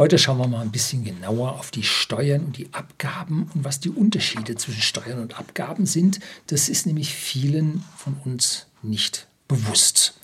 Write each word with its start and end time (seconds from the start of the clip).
Heute 0.00 0.16
schauen 0.16 0.38
wir 0.38 0.48
mal 0.48 0.62
ein 0.62 0.72
bisschen 0.72 1.04
genauer 1.04 1.58
auf 1.58 1.70
die 1.70 1.82
Steuern 1.82 2.46
und 2.46 2.56
die 2.56 2.72
Abgaben 2.72 3.50
und 3.54 3.64
was 3.64 3.80
die 3.80 3.90
Unterschiede 3.90 4.56
zwischen 4.56 4.80
Steuern 4.80 5.18
und 5.18 5.38
Abgaben 5.38 5.84
sind. 5.84 6.20
Das 6.46 6.70
ist 6.70 6.86
nämlich 6.86 7.14
vielen 7.14 7.84
von 7.98 8.16
uns 8.24 8.64
nicht 8.80 9.26
bewusst. 9.46 10.18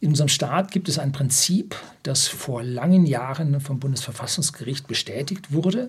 In 0.00 0.08
unserem 0.08 0.26
Staat 0.26 0.72
gibt 0.72 0.88
es 0.88 0.98
ein 0.98 1.12
Prinzip, 1.12 1.76
das 2.02 2.26
vor 2.26 2.64
langen 2.64 3.06
Jahren 3.06 3.60
vom 3.60 3.78
Bundesverfassungsgericht 3.78 4.88
bestätigt 4.88 5.52
wurde. 5.52 5.88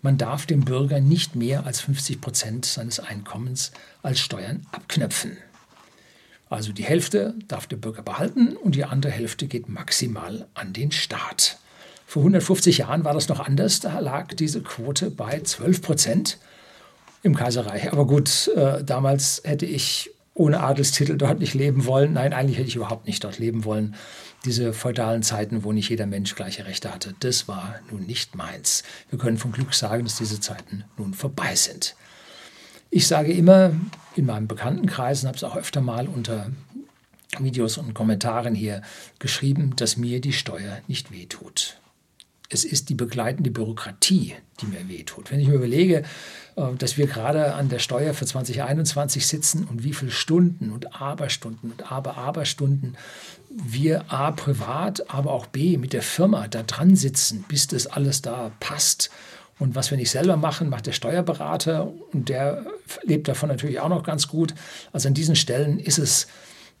Man 0.00 0.16
darf 0.16 0.46
dem 0.46 0.64
Bürger 0.64 1.00
nicht 1.00 1.36
mehr 1.36 1.66
als 1.66 1.82
50 1.82 2.22
Prozent 2.22 2.64
seines 2.64 2.98
Einkommens 2.98 3.72
als 4.02 4.20
Steuern 4.20 4.66
abknöpfen. 4.72 5.36
Also 6.48 6.72
die 6.72 6.84
Hälfte 6.84 7.34
darf 7.46 7.66
der 7.66 7.76
Bürger 7.76 8.00
behalten 8.00 8.56
und 8.56 8.74
die 8.74 8.84
andere 8.84 9.12
Hälfte 9.12 9.48
geht 9.48 9.68
maximal 9.68 10.48
an 10.54 10.72
den 10.72 10.92
Staat. 10.92 11.58
Vor 12.06 12.22
150 12.22 12.78
Jahren 12.78 13.04
war 13.04 13.14
das 13.14 13.28
noch 13.28 13.40
anders. 13.40 13.80
Da 13.80 13.98
lag 13.98 14.34
diese 14.34 14.62
Quote 14.62 15.10
bei 15.10 15.40
12 15.40 15.82
Prozent 15.82 16.38
im 17.22 17.34
Kaiserreich. 17.34 17.92
Aber 17.92 18.06
gut, 18.06 18.48
äh, 18.54 18.84
damals 18.84 19.40
hätte 19.44 19.66
ich 19.66 20.10
ohne 20.34 20.60
Adelstitel 20.60 21.16
dort 21.16 21.38
nicht 21.38 21.54
leben 21.54 21.86
wollen. 21.86 22.12
Nein, 22.12 22.32
eigentlich 22.32 22.58
hätte 22.58 22.68
ich 22.68 22.76
überhaupt 22.76 23.06
nicht 23.06 23.22
dort 23.22 23.38
leben 23.38 23.64
wollen. 23.64 23.94
Diese 24.44 24.72
feudalen 24.72 25.22
Zeiten, 25.22 25.64
wo 25.64 25.72
nicht 25.72 25.88
jeder 25.88 26.06
Mensch 26.06 26.34
gleiche 26.34 26.66
Rechte 26.66 26.92
hatte, 26.92 27.14
das 27.20 27.48
war 27.48 27.76
nun 27.90 28.02
nicht 28.02 28.34
meins. 28.34 28.82
Wir 29.10 29.18
können 29.18 29.38
von 29.38 29.52
Glück 29.52 29.74
sagen, 29.74 30.04
dass 30.04 30.16
diese 30.16 30.40
Zeiten 30.40 30.84
nun 30.98 31.14
vorbei 31.14 31.54
sind. 31.54 31.94
Ich 32.90 33.06
sage 33.06 33.32
immer 33.32 33.72
in 34.16 34.26
meinem 34.26 34.46
Bekanntenkreis 34.46 35.22
und 35.22 35.28
habe 35.28 35.36
es 35.36 35.44
auch 35.44 35.56
öfter 35.56 35.80
mal 35.80 36.08
unter 36.08 36.50
Videos 37.38 37.78
und 37.78 37.94
Kommentaren 37.94 38.54
hier 38.54 38.82
geschrieben, 39.18 39.74
dass 39.76 39.96
mir 39.96 40.20
die 40.20 40.32
Steuer 40.32 40.78
nicht 40.88 41.10
wehtut 41.10 41.78
es 42.50 42.64
ist 42.64 42.88
die 42.88 42.94
begleitende 42.94 43.50
Bürokratie, 43.50 44.34
die 44.60 44.66
mir 44.66 44.88
wehtut. 44.88 45.30
Wenn 45.30 45.40
ich 45.40 45.48
mir 45.48 45.54
überlege, 45.54 46.02
äh, 46.56 46.74
dass 46.78 46.98
wir 46.98 47.06
gerade 47.06 47.54
an 47.54 47.68
der 47.68 47.78
Steuer 47.78 48.14
für 48.14 48.26
2021 48.26 49.26
sitzen 49.26 49.64
und 49.64 49.82
wie 49.82 49.92
viele 49.92 50.10
Stunden 50.10 50.70
und 50.70 51.00
Aberstunden 51.00 51.70
und 51.70 51.90
Aber-Aberstunden 51.90 52.96
wir 53.50 54.12
A 54.12 54.32
privat, 54.32 55.10
aber 55.10 55.32
auch 55.32 55.46
B 55.46 55.78
mit 55.78 55.92
der 55.92 56.02
Firma 56.02 56.48
da 56.48 56.62
dran 56.62 56.96
sitzen, 56.96 57.44
bis 57.48 57.66
das 57.66 57.86
alles 57.86 58.20
da 58.20 58.50
passt. 58.60 59.10
Und 59.60 59.76
was 59.76 59.90
wir 59.90 59.98
nicht 59.98 60.10
selber 60.10 60.36
machen, 60.36 60.68
macht 60.68 60.86
der 60.86 60.92
Steuerberater 60.92 61.92
und 62.12 62.28
der 62.28 62.66
lebt 63.04 63.28
davon 63.28 63.48
natürlich 63.48 63.78
auch 63.78 63.88
noch 63.88 64.02
ganz 64.02 64.26
gut. 64.26 64.54
Also 64.92 65.06
an 65.08 65.14
diesen 65.14 65.36
Stellen 65.36 65.78
ist 65.78 65.98
es, 65.98 66.26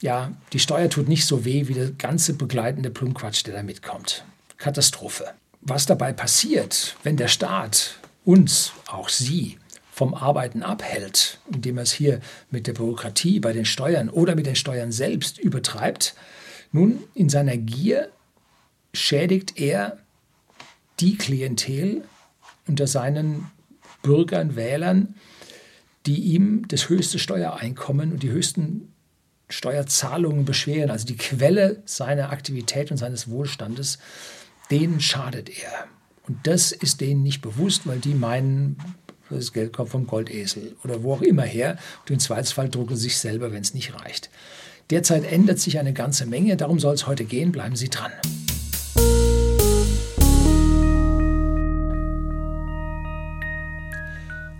ja, 0.02 0.32
die 0.52 0.58
Steuer 0.58 0.90
tut 0.90 1.08
nicht 1.08 1.24
so 1.24 1.44
weh 1.44 1.68
wie 1.68 1.74
der 1.74 1.92
ganze 1.92 2.34
begleitende 2.34 2.90
Plumpquatsch, 2.90 3.46
der 3.46 3.54
da 3.54 3.62
mitkommt. 3.62 4.24
Katastrophe 4.58 5.26
was 5.64 5.86
dabei 5.86 6.12
passiert, 6.12 6.96
wenn 7.02 7.16
der 7.16 7.28
Staat 7.28 7.98
uns, 8.24 8.72
auch 8.86 9.08
Sie, 9.08 9.58
vom 9.90 10.14
Arbeiten 10.14 10.62
abhält, 10.62 11.38
indem 11.52 11.78
er 11.78 11.84
es 11.84 11.92
hier 11.92 12.20
mit 12.50 12.66
der 12.66 12.72
Bürokratie 12.72 13.38
bei 13.38 13.52
den 13.52 13.64
Steuern 13.64 14.10
oder 14.10 14.34
mit 14.34 14.46
den 14.46 14.56
Steuern 14.56 14.92
selbst 14.92 15.38
übertreibt, 15.38 16.14
nun 16.72 17.04
in 17.14 17.28
seiner 17.28 17.56
Gier 17.56 18.10
schädigt 18.92 19.58
er 19.58 19.98
die 21.00 21.16
Klientel 21.16 22.04
unter 22.66 22.86
seinen 22.86 23.50
Bürgern, 24.02 24.56
Wählern, 24.56 25.14
die 26.06 26.20
ihm 26.20 26.66
das 26.68 26.88
höchste 26.88 27.18
Steuereinkommen 27.18 28.12
und 28.12 28.22
die 28.22 28.30
höchsten 28.30 28.92
Steuerzahlungen 29.48 30.44
beschweren, 30.44 30.90
also 30.90 31.06
die 31.06 31.16
Quelle 31.16 31.82
seiner 31.84 32.30
Aktivität 32.30 32.90
und 32.90 32.96
seines 32.96 33.30
Wohlstandes 33.30 33.98
denen 34.70 35.00
schadet 35.00 35.50
er. 35.50 35.86
Und 36.26 36.38
das 36.46 36.72
ist 36.72 37.00
denen 37.00 37.22
nicht 37.22 37.42
bewusst, 37.42 37.86
weil 37.86 37.98
die 37.98 38.14
meinen, 38.14 38.76
das 39.30 39.52
Geld 39.52 39.72
kommt 39.72 39.90
vom 39.90 40.06
Goldesel 40.06 40.76
oder 40.84 41.02
wo 41.02 41.14
auch 41.14 41.22
immer 41.22 41.42
her. 41.42 41.78
Und 42.02 42.10
im 42.10 42.18
Zweifelsfall 42.18 42.68
drucken 42.70 42.96
sie 42.96 43.04
sich 43.04 43.18
selber, 43.18 43.52
wenn 43.52 43.62
es 43.62 43.74
nicht 43.74 43.94
reicht. 44.00 44.30
Derzeit 44.90 45.24
ändert 45.24 45.58
sich 45.60 45.78
eine 45.78 45.92
ganze 45.92 46.26
Menge, 46.26 46.56
darum 46.56 46.78
soll 46.78 46.94
es 46.94 47.06
heute 47.06 47.24
gehen. 47.24 47.52
Bleiben 47.52 47.76
Sie 47.76 47.88
dran. 47.88 48.12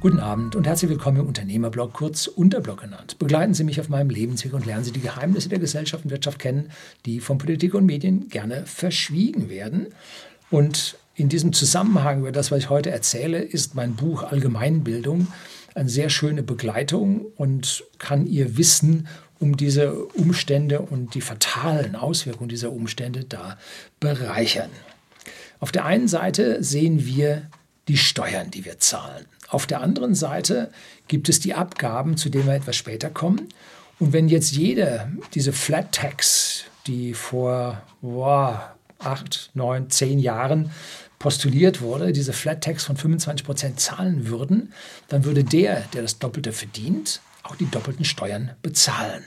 Guten 0.04 0.20
Abend 0.20 0.54
und 0.54 0.66
herzlich 0.66 0.90
willkommen 0.90 1.20
im 1.20 1.26
Unternehmerblog, 1.28 1.94
kurz 1.94 2.26
Unterblog 2.26 2.82
genannt. 2.82 3.18
Begleiten 3.18 3.54
Sie 3.54 3.64
mich 3.64 3.80
auf 3.80 3.88
meinem 3.88 4.10
Lebensweg 4.10 4.52
und 4.52 4.66
lernen 4.66 4.84
Sie 4.84 4.92
die 4.92 5.00
Geheimnisse 5.00 5.48
der 5.48 5.58
Gesellschaft 5.58 6.04
und 6.04 6.10
Wirtschaft 6.10 6.38
kennen, 6.38 6.70
die 7.06 7.20
von 7.20 7.38
Politik 7.38 7.72
und 7.72 7.86
Medien 7.86 8.28
gerne 8.28 8.66
verschwiegen 8.66 9.48
werden. 9.48 9.86
Und 10.50 10.98
in 11.14 11.30
diesem 11.30 11.54
Zusammenhang 11.54 12.20
über 12.20 12.32
das, 12.32 12.50
was 12.50 12.58
ich 12.58 12.68
heute 12.68 12.90
erzähle, 12.90 13.38
ist 13.38 13.76
mein 13.76 13.94
Buch 13.94 14.24
Allgemeinbildung 14.24 15.28
eine 15.74 15.88
sehr 15.88 16.10
schöne 16.10 16.42
Begleitung 16.42 17.24
und 17.38 17.82
kann 17.96 18.26
Ihr 18.26 18.58
Wissen 18.58 19.08
um 19.38 19.56
diese 19.56 19.94
Umstände 19.94 20.80
und 20.80 21.14
die 21.14 21.22
fatalen 21.22 21.96
Auswirkungen 21.96 22.50
dieser 22.50 22.72
Umstände 22.72 23.24
da 23.24 23.56
bereichern. 24.00 24.68
Auf 25.60 25.72
der 25.72 25.86
einen 25.86 26.08
Seite 26.08 26.62
sehen 26.62 27.06
wir 27.06 27.48
die 27.88 27.96
Steuern, 27.96 28.50
die 28.50 28.66
wir 28.66 28.78
zahlen. 28.78 29.24
Auf 29.48 29.66
der 29.66 29.80
anderen 29.80 30.14
Seite 30.14 30.70
gibt 31.08 31.28
es 31.28 31.40
die 31.40 31.54
Abgaben, 31.54 32.16
zu 32.16 32.28
denen 32.28 32.46
wir 32.46 32.54
etwas 32.54 32.76
später 32.76 33.10
kommen. 33.10 33.48
Und 33.98 34.12
wenn 34.12 34.28
jetzt 34.28 34.52
jeder 34.52 35.08
diese 35.34 35.52
Flat 35.52 35.92
Tax, 35.92 36.64
die 36.86 37.14
vor 37.14 37.82
boah, 38.02 38.74
acht, 38.98 39.50
neun, 39.54 39.90
zehn 39.90 40.18
Jahren 40.18 40.70
postuliert 41.18 41.80
wurde, 41.80 42.12
diese 42.12 42.32
Flat 42.32 42.62
Tax 42.62 42.84
von 42.84 42.96
25 42.96 43.46
Prozent 43.46 43.80
zahlen 43.80 44.28
würden, 44.28 44.72
dann 45.08 45.24
würde 45.24 45.44
der, 45.44 45.82
der 45.92 46.02
das 46.02 46.18
Doppelte 46.18 46.52
verdient, 46.52 47.20
auch 47.42 47.56
die 47.56 47.70
doppelten 47.70 48.04
Steuern 48.04 48.50
bezahlen. 48.62 49.24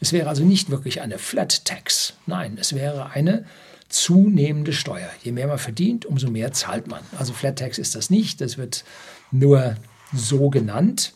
Es 0.00 0.12
wäre 0.12 0.28
also 0.28 0.44
nicht 0.44 0.70
wirklich 0.70 1.00
eine 1.00 1.18
Flat 1.18 1.64
Tax, 1.64 2.14
nein, 2.26 2.58
es 2.60 2.74
wäre 2.74 3.10
eine 3.10 3.44
zunehmende 3.88 4.72
Steuer. 4.72 5.10
Je 5.22 5.32
mehr 5.32 5.46
man 5.46 5.58
verdient, 5.58 6.06
umso 6.06 6.30
mehr 6.30 6.52
zahlt 6.52 6.88
man. 6.88 7.02
Also 7.18 7.32
Flat 7.32 7.58
Tax 7.58 7.78
ist 7.78 7.94
das 7.94 8.10
nicht, 8.10 8.40
das 8.40 8.58
wird 8.58 8.84
nur 9.30 9.76
so 10.12 10.50
genannt. 10.50 11.12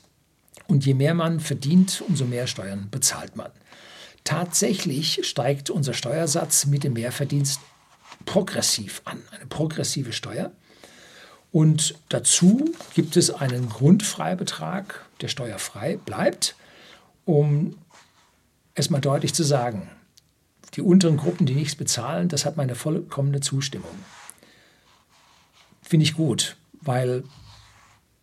Und 0.66 0.84
je 0.84 0.94
mehr 0.94 1.14
man 1.14 1.40
verdient, 1.40 2.02
umso 2.06 2.24
mehr 2.24 2.46
Steuern 2.46 2.88
bezahlt 2.90 3.36
man. 3.36 3.50
Tatsächlich 4.24 5.20
steigt 5.22 5.70
unser 5.70 5.94
Steuersatz 5.94 6.66
mit 6.66 6.84
dem 6.84 6.92
Mehrverdienst 6.92 7.60
progressiv 8.26 9.00
an, 9.04 9.22
eine 9.30 9.46
progressive 9.46 10.12
Steuer. 10.12 10.52
Und 11.50 11.94
dazu 12.10 12.74
gibt 12.94 13.16
es 13.16 13.30
einen 13.30 13.70
Grundfreibetrag, 13.70 15.06
der 15.22 15.28
steuerfrei 15.28 15.96
bleibt, 15.96 16.56
um 17.24 17.78
es 18.74 18.90
mal 18.90 19.00
deutlich 19.00 19.32
zu 19.32 19.44
sagen. 19.44 19.90
Die 20.74 20.82
unteren 20.82 21.16
Gruppen, 21.16 21.46
die 21.46 21.54
nichts 21.54 21.76
bezahlen, 21.76 22.28
das 22.28 22.44
hat 22.44 22.56
meine 22.56 22.74
vollkommene 22.74 23.40
Zustimmung. 23.40 23.90
Finde 25.82 26.04
ich 26.04 26.14
gut, 26.14 26.56
weil 26.80 27.24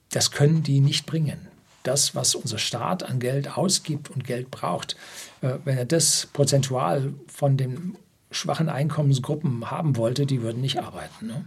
das 0.09 0.31
können 0.31 0.63
die 0.63 0.79
nicht 0.79 1.06
bringen. 1.06 1.47
Das, 1.83 2.16
was 2.16 2.35
unser 2.35 2.57
Staat 2.57 3.03
an 3.03 3.19
Geld 3.19 3.57
ausgibt 3.57 4.09
und 4.09 4.23
Geld 4.23 4.50
braucht, 4.51 4.95
äh, 5.41 5.56
wenn 5.66 5.78
er 5.78 5.85
das 5.85 6.28
prozentual 6.33 7.13
von 7.28 7.57
den 7.57 7.97
schwachen 8.31 8.69
Einkommensgruppen 8.69 9.69
haben 9.69 9.95
wollte, 9.97 10.25
die 10.25 10.41
würden 10.41 10.62
nicht 10.62 10.79
arbeiten. 10.79 11.27
Ne? 11.27 11.45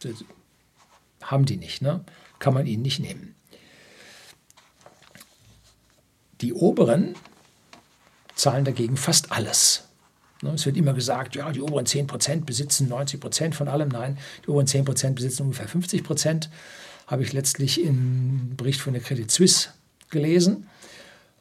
Das 0.00 0.24
haben 1.22 1.46
die 1.46 1.56
nicht, 1.56 1.82
ne? 1.82 2.04
kann 2.38 2.54
man 2.54 2.66
ihnen 2.66 2.82
nicht 2.82 3.00
nehmen. 3.00 3.34
Die 6.40 6.52
Oberen 6.52 7.14
zahlen 8.34 8.64
dagegen 8.64 8.96
fast 8.96 9.32
alles. 9.32 9.85
Ne? 10.42 10.52
Es 10.54 10.66
wird 10.66 10.76
immer 10.76 10.92
gesagt, 10.92 11.36
ja, 11.36 11.50
die 11.50 11.60
oberen 11.60 11.86
10% 11.86 12.44
besitzen 12.44 12.90
90% 12.90 13.54
von 13.54 13.68
allem. 13.68 13.88
Nein, 13.88 14.18
die 14.44 14.50
oberen 14.50 14.66
10% 14.66 15.14
besitzen 15.14 15.42
ungefähr 15.42 15.68
50% 15.68 16.48
habe 17.06 17.22
ich 17.22 17.32
letztlich 17.32 17.82
im 17.82 18.56
Bericht 18.56 18.80
von 18.80 18.92
der 18.92 19.02
Credit 19.02 19.30
Suisse 19.30 19.68
gelesen. 20.10 20.68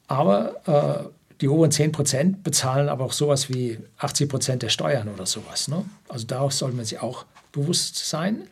Aber 0.08 0.62
äh, 0.68 1.10
die 1.42 1.50
oberen 1.50 1.72
10 1.72 1.92
Prozent 1.92 2.44
bezahlen 2.44 2.90
aber 2.90 3.06
auch 3.06 3.14
sowas 3.14 3.50
wie 3.50 3.80
80 3.98 4.30
Prozent 4.30 4.64
der 4.64 4.70
Steuern 4.70 5.10
oder 5.10 5.26
sowas. 5.26 5.68
Ne? 5.68 5.84
Also 6.08 6.28
darauf 6.28 6.54
sollte 6.54 6.76
man 6.76 6.86
sich 6.86 7.00
auch 7.02 7.26
bewusst 7.52 7.98
sein 7.98 8.48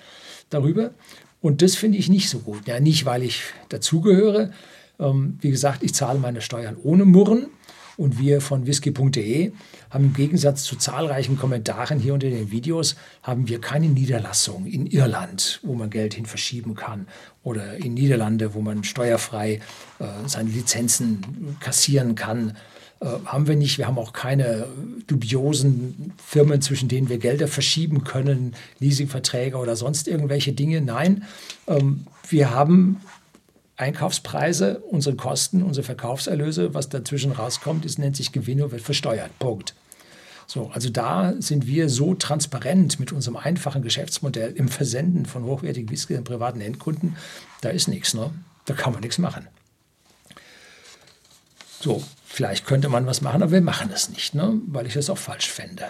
darüber. 0.49 0.91
Und 1.41 1.61
das 1.61 1.75
finde 1.75 1.97
ich 1.97 2.09
nicht 2.09 2.29
so 2.29 2.39
gut. 2.39 2.67
Ja, 2.67 2.79
nicht, 2.79 3.05
weil 3.05 3.23
ich 3.23 3.43
dazugehöre. 3.69 4.51
Ähm, 4.99 5.37
wie 5.41 5.51
gesagt, 5.51 5.83
ich 5.83 5.93
zahle 5.93 6.19
meine 6.19 6.41
Steuern 6.41 6.77
ohne 6.81 7.05
Murren. 7.05 7.47
Und 7.97 8.19
wir 8.19 8.41
von 8.41 8.65
whisky.de 8.65 9.51
haben 9.89 10.05
im 10.05 10.13
Gegensatz 10.13 10.63
zu 10.63 10.75
zahlreichen 10.75 11.37
Kommentaren 11.37 11.99
hier 11.99 12.13
unter 12.13 12.29
den 12.29 12.51
Videos, 12.51 12.95
haben 13.21 13.47
wir 13.47 13.61
keine 13.61 13.87
Niederlassung 13.87 14.65
in 14.65 14.87
Irland, 14.87 15.59
wo 15.63 15.73
man 15.73 15.89
Geld 15.89 16.15
hin 16.15 16.25
verschieben 16.25 16.75
kann 16.75 17.07
oder 17.43 17.75
in 17.75 17.93
Niederlande, 17.93 18.53
wo 18.53 18.61
man 18.61 18.83
steuerfrei 18.83 19.59
äh, 19.99 20.05
seine 20.25 20.49
Lizenzen 20.49 21.57
kassieren 21.59 22.15
kann. 22.15 22.57
Äh, 22.99 23.05
haben 23.25 23.47
wir 23.47 23.55
nicht. 23.55 23.77
Wir 23.77 23.87
haben 23.87 23.99
auch 23.99 24.13
keine 24.13 24.67
dubiosen 25.07 26.13
Firmen, 26.23 26.61
zwischen 26.61 26.89
denen 26.89 27.09
wir 27.09 27.17
Gelder 27.17 27.47
verschieben 27.47 28.03
können, 28.03 28.55
Leasingverträge 28.79 29.57
oder 29.57 29.75
sonst 29.75 30.07
irgendwelche 30.07 30.53
Dinge. 30.53 30.81
Nein, 30.81 31.25
ähm, 31.67 32.07
wir 32.29 32.51
haben 32.51 33.01
Einkaufspreise, 33.83 34.79
unsere 34.89 35.15
Kosten, 35.15 35.61
unsere 35.61 35.83
Verkaufserlöse, 35.83 36.73
was 36.73 36.89
dazwischen 36.89 37.31
rauskommt, 37.31 37.85
ist, 37.85 37.99
nennt 37.99 38.15
sich 38.15 38.31
Gewinn 38.31 38.61
und 38.61 38.71
wird 38.71 38.81
versteuert. 38.81 39.37
Punkt. 39.39 39.75
So, 40.47 40.69
also 40.73 40.89
da 40.89 41.33
sind 41.39 41.67
wir 41.67 41.89
so 41.89 42.15
transparent 42.15 42.99
mit 42.99 43.11
unserem 43.11 43.37
einfachen 43.37 43.81
Geschäftsmodell 43.81 44.51
im 44.51 44.67
Versenden 44.67 45.25
von 45.25 45.43
hochwertigen 45.43 45.89
Whisky 45.89 46.15
an 46.15 46.23
privaten 46.23 46.61
Endkunden, 46.61 47.15
da 47.61 47.69
ist 47.69 47.87
nichts, 47.87 48.13
ne? 48.13 48.31
Da 48.65 48.73
kann 48.73 48.93
man 48.93 49.01
nichts 49.01 49.17
machen. 49.17 49.47
So, 51.81 52.01
vielleicht 52.25 52.65
könnte 52.65 52.87
man 52.87 53.05
was 53.05 53.21
machen, 53.21 53.43
aber 53.43 53.51
wir 53.51 53.61
machen 53.61 53.89
es 53.93 54.09
nicht, 54.09 54.35
ne? 54.35 54.57
weil 54.67 54.87
ich 54.87 54.93
das 54.93 55.09
auch 55.09 55.17
falsch 55.17 55.49
fände. 55.49 55.83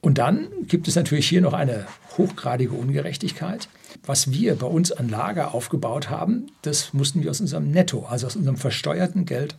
Und 0.00 0.16
dann 0.16 0.48
gibt 0.66 0.88
es 0.88 0.96
natürlich 0.96 1.28
hier 1.28 1.42
noch 1.42 1.52
eine 1.52 1.86
hochgradige 2.16 2.72
Ungerechtigkeit. 2.72 3.68
Was 4.04 4.30
wir 4.30 4.56
bei 4.56 4.66
uns 4.66 4.92
an 4.92 5.08
Lager 5.08 5.54
aufgebaut 5.54 6.10
haben, 6.10 6.46
das 6.62 6.92
mussten 6.92 7.22
wir 7.22 7.30
aus 7.30 7.40
unserem 7.40 7.70
Netto, 7.70 8.06
also 8.06 8.26
aus 8.26 8.36
unserem 8.36 8.56
versteuerten 8.56 9.24
Geld, 9.24 9.56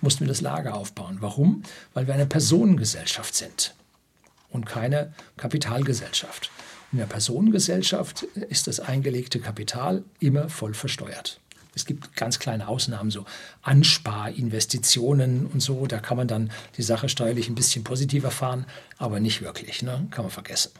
mussten 0.00 0.20
wir 0.20 0.28
das 0.28 0.40
Lager 0.40 0.74
aufbauen. 0.74 1.18
Warum? 1.20 1.62
Weil 1.94 2.06
wir 2.06 2.14
eine 2.14 2.26
Personengesellschaft 2.26 3.34
sind 3.34 3.74
und 4.50 4.66
keine 4.66 5.12
Kapitalgesellschaft. 5.36 6.50
In 6.92 6.98
der 6.98 7.06
Personengesellschaft 7.06 8.22
ist 8.48 8.66
das 8.66 8.80
eingelegte 8.80 9.38
Kapital 9.38 10.04
immer 10.18 10.48
voll 10.48 10.74
versteuert. 10.74 11.40
Es 11.72 11.86
gibt 11.86 12.16
ganz 12.16 12.40
kleine 12.40 12.66
Ausnahmen, 12.66 13.12
so 13.12 13.24
Ansparinvestitionen 13.62 15.46
und 15.46 15.60
so. 15.60 15.86
Da 15.86 16.00
kann 16.00 16.16
man 16.16 16.26
dann 16.26 16.50
die 16.76 16.82
Sache 16.82 17.08
steuerlich 17.08 17.48
ein 17.48 17.54
bisschen 17.54 17.84
positiver 17.84 18.32
fahren, 18.32 18.66
aber 18.98 19.20
nicht 19.20 19.40
wirklich. 19.40 19.82
Ne? 19.82 20.08
Kann 20.10 20.24
man 20.24 20.32
vergessen. 20.32 20.72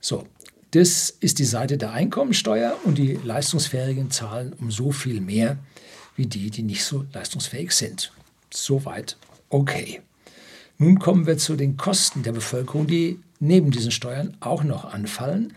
So, 0.00 0.26
das 0.72 1.10
ist 1.10 1.38
die 1.38 1.44
Seite 1.44 1.78
der 1.78 1.92
Einkommensteuer 1.92 2.76
und 2.84 2.98
die 2.98 3.18
Leistungsfähigen 3.22 4.10
zahlen 4.10 4.52
um 4.60 4.70
so 4.70 4.92
viel 4.92 5.20
mehr 5.20 5.58
wie 6.16 6.26
die, 6.26 6.50
die 6.50 6.62
nicht 6.62 6.84
so 6.84 7.04
leistungsfähig 7.12 7.72
sind. 7.72 8.12
Soweit 8.52 9.16
okay. 9.48 10.00
Nun 10.78 10.98
kommen 10.98 11.26
wir 11.26 11.38
zu 11.38 11.56
den 11.56 11.76
Kosten 11.76 12.22
der 12.22 12.32
Bevölkerung, 12.32 12.86
die 12.86 13.20
neben 13.38 13.70
diesen 13.70 13.90
Steuern 13.90 14.36
auch 14.40 14.62
noch 14.62 14.84
anfallen. 14.84 15.54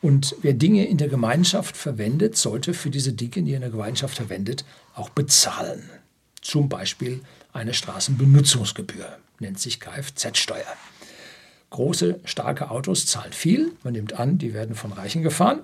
Und 0.00 0.36
wer 0.42 0.54
Dinge 0.54 0.86
in 0.86 0.98
der 0.98 1.08
Gemeinschaft 1.08 1.76
verwendet, 1.76 2.36
sollte 2.36 2.74
für 2.74 2.90
diese 2.90 3.12
Dinge, 3.12 3.42
die 3.42 3.52
er 3.52 3.56
in 3.56 3.62
der 3.62 3.70
Gemeinschaft 3.70 4.16
verwendet, 4.16 4.64
auch 4.94 5.10
bezahlen. 5.10 5.88
Zum 6.40 6.68
Beispiel 6.68 7.20
eine 7.52 7.74
Straßenbenutzungsgebühr, 7.74 9.18
nennt 9.38 9.60
sich 9.60 9.78
Kfz-Steuer. 9.78 10.76
Große, 11.72 12.20
starke 12.24 12.70
Autos 12.70 13.06
zahlen 13.06 13.32
viel, 13.32 13.72
man 13.82 13.94
nimmt 13.94 14.12
an, 14.12 14.38
die 14.38 14.54
werden 14.54 14.74
von 14.74 14.92
Reichen 14.92 15.22
gefahren, 15.22 15.60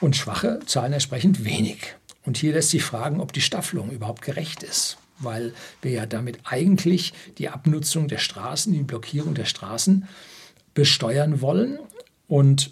und 0.00 0.16
schwache 0.16 0.60
zahlen 0.66 0.92
entsprechend 0.92 1.44
wenig. 1.44 1.94
Und 2.24 2.36
hier 2.36 2.52
lässt 2.52 2.70
sich 2.70 2.82
fragen, 2.82 3.20
ob 3.20 3.32
die 3.32 3.40
Staffelung 3.40 3.90
überhaupt 3.90 4.22
gerecht 4.22 4.62
ist, 4.62 4.96
weil 5.18 5.52
wir 5.80 5.90
ja 5.90 6.06
damit 6.06 6.38
eigentlich 6.44 7.12
die 7.38 7.48
Abnutzung 7.48 8.08
der 8.08 8.18
Straßen, 8.18 8.72
die 8.72 8.82
Blockierung 8.82 9.34
der 9.34 9.44
Straßen 9.44 10.06
besteuern 10.74 11.40
wollen. 11.40 11.78
Und 12.28 12.70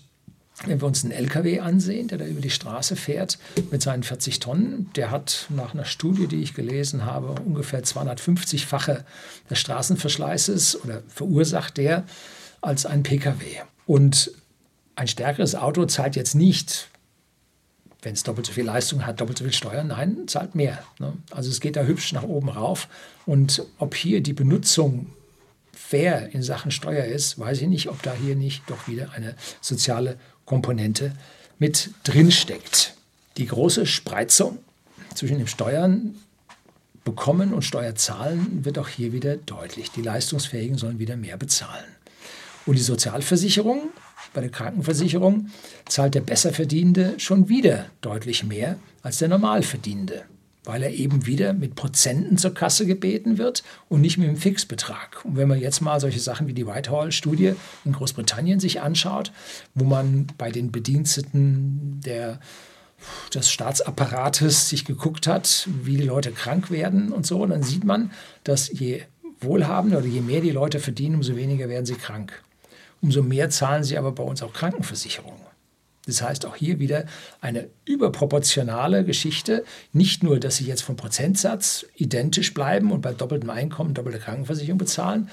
wenn 0.64 0.80
wir 0.80 0.86
uns 0.86 1.02
einen 1.02 1.12
LKW 1.12 1.60
ansehen, 1.60 2.08
der 2.08 2.18
da 2.18 2.26
über 2.26 2.40
die 2.40 2.50
Straße 2.50 2.94
fährt 2.94 3.38
mit 3.70 3.82
seinen 3.82 4.02
40 4.02 4.38
Tonnen, 4.38 4.90
der 4.94 5.10
hat 5.10 5.46
nach 5.48 5.74
einer 5.74 5.86
Studie, 5.86 6.28
die 6.28 6.42
ich 6.42 6.54
gelesen 6.54 7.04
habe, 7.04 7.40
ungefähr 7.42 7.82
250-fache 7.82 9.04
des 9.48 9.58
Straßenverschleißes 9.58 10.84
oder 10.84 11.02
verursacht 11.08 11.78
der 11.78 12.04
als 12.60 12.86
ein 12.86 13.02
Pkw. 13.02 13.62
Und 13.86 14.32
ein 14.96 15.08
stärkeres 15.08 15.54
Auto 15.54 15.86
zahlt 15.86 16.16
jetzt 16.16 16.34
nicht, 16.34 16.88
wenn 18.02 18.14
es 18.14 18.22
doppelt 18.22 18.46
so 18.46 18.52
viel 18.52 18.64
Leistung 18.64 19.06
hat, 19.06 19.20
doppelt 19.20 19.38
so 19.38 19.44
viel 19.44 19.52
Steuern, 19.52 19.88
nein, 19.88 20.26
zahlt 20.26 20.54
mehr. 20.54 20.82
Ne? 20.98 21.12
Also 21.30 21.50
es 21.50 21.60
geht 21.60 21.76
da 21.76 21.82
hübsch 21.82 22.12
nach 22.12 22.22
oben 22.22 22.48
rauf. 22.48 22.88
Und 23.26 23.64
ob 23.78 23.94
hier 23.94 24.22
die 24.22 24.32
Benutzung 24.32 25.06
fair 25.72 26.30
in 26.32 26.42
Sachen 26.42 26.70
Steuer 26.70 27.04
ist, 27.04 27.38
weiß 27.38 27.62
ich 27.62 27.68
nicht, 27.68 27.88
ob 27.88 28.02
da 28.02 28.14
hier 28.14 28.36
nicht 28.36 28.62
doch 28.68 28.88
wieder 28.88 29.12
eine 29.12 29.34
soziale 29.60 30.18
Komponente 30.44 31.12
mit 31.58 31.90
drin 32.04 32.30
steckt. 32.30 32.94
Die 33.36 33.46
große 33.46 33.86
Spreizung 33.86 34.58
zwischen 35.14 35.38
dem 35.38 35.46
Steuern 35.46 36.14
bekommen 37.04 37.52
und 37.52 37.62
Steuerzahlen 37.62 38.64
wird 38.64 38.78
auch 38.78 38.88
hier 38.88 39.12
wieder 39.12 39.36
deutlich. 39.36 39.90
Die 39.90 40.02
Leistungsfähigen 40.02 40.78
sollen 40.78 40.98
wieder 40.98 41.16
mehr 41.16 41.36
bezahlen. 41.36 41.84
Und 42.70 42.76
die 42.76 42.82
Sozialversicherung, 42.82 43.90
bei 44.32 44.42
der 44.42 44.50
Krankenversicherung, 44.50 45.48
zahlt 45.88 46.14
der 46.14 46.20
Besserverdienende 46.20 47.14
schon 47.18 47.48
wieder 47.48 47.86
deutlich 48.00 48.44
mehr 48.44 48.78
als 49.02 49.18
der 49.18 49.26
Normalverdienende 49.26 50.22
weil 50.62 50.84
er 50.84 50.92
eben 50.92 51.26
wieder 51.26 51.52
mit 51.52 51.74
Prozenten 51.74 52.36
zur 52.38 52.54
Kasse 52.54 52.86
gebeten 52.86 53.38
wird 53.38 53.64
und 53.88 54.02
nicht 54.02 54.18
mit 54.18 54.28
einem 54.28 54.36
Fixbetrag. 54.36 55.24
Und 55.24 55.36
wenn 55.36 55.48
man 55.48 55.58
jetzt 55.58 55.80
mal 55.80 55.98
solche 55.98 56.20
Sachen 56.20 56.46
wie 56.46 56.52
die 56.52 56.66
Whitehall-Studie 56.66 57.54
in 57.84 57.92
Großbritannien 57.92 58.60
sich 58.60 58.80
anschaut, 58.80 59.32
wo 59.74 59.84
man 59.84 60.28
bei 60.38 60.52
den 60.52 60.70
Bediensteten 60.70 62.00
der, 62.04 62.38
des 63.34 63.50
Staatsapparates 63.50 64.68
sich 64.68 64.84
geguckt 64.84 65.26
hat, 65.26 65.66
wie 65.82 65.96
die 65.96 66.04
Leute 66.04 66.30
krank 66.30 66.70
werden 66.70 67.10
und 67.10 67.26
so, 67.26 67.44
dann 67.46 67.64
sieht 67.64 67.82
man, 67.82 68.12
dass 68.44 68.70
je 68.70 69.02
wohlhabender 69.40 69.98
oder 69.98 70.06
je 70.06 70.20
mehr 70.20 70.42
die 70.42 70.50
Leute 70.50 70.78
verdienen, 70.78 71.16
umso 71.16 71.34
weniger 71.34 71.68
werden 71.68 71.86
sie 71.86 71.94
krank. 71.94 72.44
Umso 73.02 73.22
mehr 73.22 73.50
zahlen 73.50 73.84
sie 73.84 73.96
aber 73.96 74.12
bei 74.12 74.22
uns 74.22 74.42
auch 74.42 74.52
Krankenversicherungen. 74.52 75.40
Das 76.06 76.22
heißt 76.22 76.46
auch 76.46 76.56
hier 76.56 76.78
wieder 76.78 77.04
eine 77.40 77.68
überproportionale 77.84 79.04
Geschichte. 79.04 79.64
Nicht 79.92 80.22
nur, 80.22 80.40
dass 80.40 80.56
sie 80.56 80.64
jetzt 80.64 80.82
vom 80.82 80.96
Prozentsatz 80.96 81.86
identisch 81.94 82.54
bleiben 82.54 82.90
und 82.90 83.00
bei 83.00 83.12
doppeltem 83.12 83.50
Einkommen 83.50 83.94
doppelte 83.94 84.18
Krankenversicherung 84.18 84.78
bezahlen. 84.78 85.30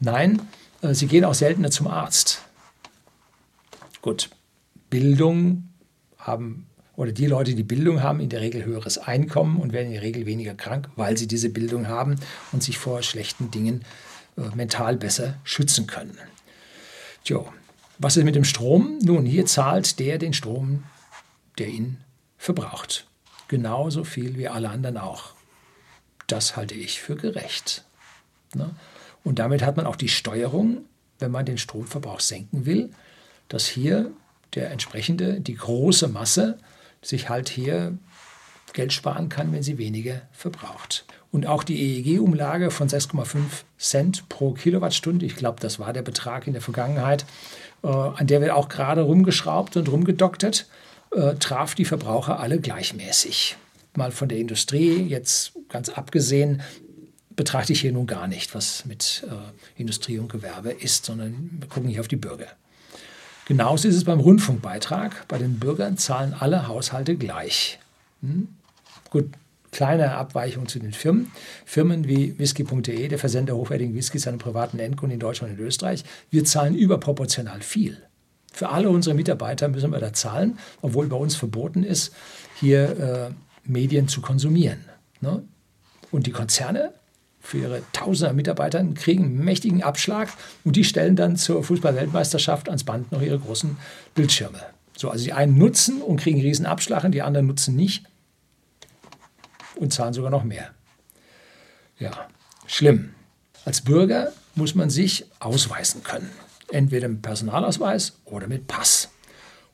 Nein, 0.00 0.42
äh, 0.82 0.94
sie 0.94 1.06
gehen 1.06 1.24
auch 1.24 1.34
seltener 1.34 1.70
zum 1.70 1.86
Arzt. 1.86 2.42
Gut, 4.02 4.30
Bildung 4.90 5.68
haben 6.18 6.66
oder 6.96 7.12
die 7.12 7.26
Leute, 7.26 7.54
die 7.54 7.62
Bildung 7.62 8.02
haben, 8.02 8.20
in 8.20 8.30
der 8.30 8.40
Regel 8.40 8.64
höheres 8.64 8.96
Einkommen 8.96 9.60
und 9.60 9.72
werden 9.72 9.88
in 9.88 9.92
der 9.92 10.02
Regel 10.02 10.24
weniger 10.24 10.54
krank, 10.54 10.88
weil 10.96 11.16
sie 11.18 11.26
diese 11.26 11.50
Bildung 11.50 11.88
haben 11.88 12.16
und 12.52 12.62
sich 12.62 12.78
vor 12.78 13.02
schlechten 13.02 13.50
Dingen 13.50 13.84
äh, 14.38 14.54
mental 14.54 14.96
besser 14.96 15.34
schützen 15.44 15.86
können. 15.86 16.16
Tjo, 17.26 17.52
was 17.98 18.16
ist 18.16 18.22
mit 18.22 18.36
dem 18.36 18.44
Strom? 18.44 19.00
Nun, 19.02 19.26
hier 19.26 19.46
zahlt 19.46 19.98
der 19.98 20.16
den 20.18 20.32
Strom, 20.32 20.84
der 21.58 21.66
ihn 21.66 21.96
verbraucht. 22.38 23.08
Genauso 23.48 24.04
viel 24.04 24.36
wie 24.38 24.46
alle 24.46 24.70
anderen 24.70 24.96
auch. 24.96 25.34
Das 26.28 26.56
halte 26.56 26.76
ich 26.76 27.00
für 27.00 27.16
gerecht. 27.16 27.84
Ne? 28.54 28.70
Und 29.24 29.40
damit 29.40 29.64
hat 29.64 29.76
man 29.76 29.86
auch 29.86 29.96
die 29.96 30.08
Steuerung, 30.08 30.84
wenn 31.18 31.32
man 31.32 31.44
den 31.44 31.58
Stromverbrauch 31.58 32.20
senken 32.20 32.64
will, 32.64 32.90
dass 33.48 33.66
hier 33.66 34.12
der 34.54 34.70
entsprechende, 34.70 35.40
die 35.40 35.56
große 35.56 36.06
Masse 36.06 36.58
sich 37.02 37.28
halt 37.28 37.48
hier 37.48 37.98
Geld 38.72 38.92
sparen 38.92 39.28
kann, 39.28 39.52
wenn 39.52 39.62
sie 39.62 39.78
weniger 39.78 40.22
verbraucht. 40.32 41.04
Und 41.32 41.46
auch 41.46 41.64
die 41.64 41.78
EEG-Umlage 41.78 42.70
von 42.70 42.88
6,5 42.88 43.38
Cent 43.78 44.28
pro 44.28 44.52
Kilowattstunde, 44.52 45.26
ich 45.26 45.36
glaube, 45.36 45.60
das 45.60 45.78
war 45.78 45.92
der 45.92 46.02
Betrag 46.02 46.46
in 46.46 46.52
der 46.52 46.62
Vergangenheit, 46.62 47.24
äh, 47.82 47.88
an 47.88 48.26
der 48.26 48.40
wird 48.40 48.52
auch 48.52 48.68
gerade 48.68 49.02
rumgeschraubt 49.02 49.76
und 49.76 49.88
rumgedoktert, 49.90 50.66
äh, 51.12 51.34
traf 51.34 51.74
die 51.74 51.84
Verbraucher 51.84 52.40
alle 52.40 52.60
gleichmäßig. 52.60 53.56
Mal 53.94 54.12
von 54.12 54.28
der 54.28 54.38
Industrie, 54.38 55.02
jetzt 55.02 55.52
ganz 55.68 55.88
abgesehen, 55.88 56.62
betrachte 57.34 57.72
ich 57.72 57.80
hier 57.80 57.92
nun 57.92 58.06
gar 58.06 58.26
nicht, 58.26 58.54
was 58.54 58.84
mit 58.86 59.26
äh, 59.28 59.80
Industrie 59.80 60.18
und 60.18 60.30
Gewerbe 60.30 60.70
ist, 60.70 61.04
sondern 61.04 61.50
wir 61.60 61.68
gucken 61.68 61.88
hier 61.88 62.00
auf 62.00 62.08
die 62.08 62.16
Bürger. 62.16 62.48
Genauso 63.46 63.86
ist 63.88 63.94
es 63.94 64.04
beim 64.04 64.18
Rundfunkbeitrag. 64.18 65.28
Bei 65.28 65.38
den 65.38 65.58
Bürgern 65.58 65.98
zahlen 65.98 66.34
alle 66.34 66.66
Haushalte 66.66 67.16
gleich. 67.16 67.78
Hm? 68.22 68.48
Gut, 69.10 69.30
kleine 69.70 70.14
Abweichung 70.16 70.68
zu 70.68 70.78
den 70.78 70.92
Firmen. 70.92 71.30
Firmen 71.64 72.08
wie 72.08 72.38
whisky.de, 72.38 73.08
der 73.08 73.18
Versender 73.18 73.56
hochwertigen 73.56 73.94
Whiskys 73.94 74.26
an 74.26 74.38
privaten 74.38 74.78
Endkunden 74.78 75.14
in 75.14 75.20
Deutschland 75.20 75.58
und 75.58 75.64
Österreich, 75.64 76.04
wir 76.30 76.44
zahlen 76.44 76.74
überproportional 76.74 77.60
viel. 77.62 78.02
Für 78.52 78.70
alle 78.70 78.88
unsere 78.88 79.14
Mitarbeiter 79.14 79.68
müssen 79.68 79.92
wir 79.92 79.98
da 79.98 80.14
zahlen, 80.14 80.58
obwohl 80.80 81.08
bei 81.08 81.16
uns 81.16 81.36
verboten 81.36 81.84
ist, 81.84 82.14
hier 82.58 82.98
äh, 82.98 83.30
Medien 83.64 84.08
zu 84.08 84.22
konsumieren. 84.22 84.82
Ne? 85.20 85.42
Und 86.10 86.26
die 86.26 86.32
Konzerne 86.32 86.94
für 87.40 87.58
ihre 87.58 87.82
Tausender 87.92 88.32
Mitarbeiter 88.32 88.82
kriegen 88.94 89.24
einen 89.24 89.44
mächtigen 89.44 89.82
Abschlag 89.82 90.30
und 90.64 90.74
die 90.74 90.84
stellen 90.84 91.16
dann 91.16 91.36
zur 91.36 91.62
Fußball-Weltmeisterschaft 91.62 92.68
ans 92.68 92.84
Band 92.84 93.12
noch 93.12 93.20
ihre 93.20 93.38
großen 93.38 93.76
Bildschirme. 94.14 94.60
So, 94.96 95.10
also 95.10 95.24
die 95.24 95.32
einen 95.32 95.58
nutzen 95.58 96.00
und 96.00 96.20
kriegen 96.20 96.40
riesen 96.40 96.66
Abschlag 96.66 97.04
und 97.04 97.12
die 97.12 97.22
anderen 97.22 97.46
nutzen 97.46 97.76
nicht 97.76 98.06
und 99.76 99.92
zahlen 99.92 100.14
sogar 100.14 100.30
noch 100.30 100.44
mehr. 100.44 100.70
Ja, 101.98 102.28
schlimm. 102.66 103.14
Als 103.64 103.82
Bürger 103.82 104.32
muss 104.54 104.74
man 104.74 104.90
sich 104.90 105.26
ausweisen 105.38 106.02
können. 106.02 106.30
Entweder 106.70 107.08
mit 107.08 107.22
Personalausweis 107.22 108.18
oder 108.24 108.48
mit 108.48 108.66
Pass. 108.66 109.10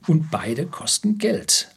Und 0.07 0.29
beide 0.29 0.65
kosten 0.65 1.17
Geld. 1.17 1.69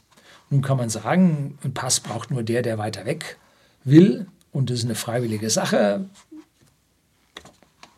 Nun 0.50 0.62
kann 0.62 0.76
man 0.76 0.90
sagen, 0.90 1.58
ein 1.62 1.72
Pass 1.72 2.00
braucht 2.00 2.30
nur 2.30 2.42
der, 2.42 2.62
der 2.62 2.78
weiter 2.78 3.06
weg 3.06 3.38
will. 3.84 4.26
Und 4.52 4.70
das 4.70 4.80
ist 4.80 4.84
eine 4.84 4.94
freiwillige 4.94 5.50
Sache. 5.50 6.06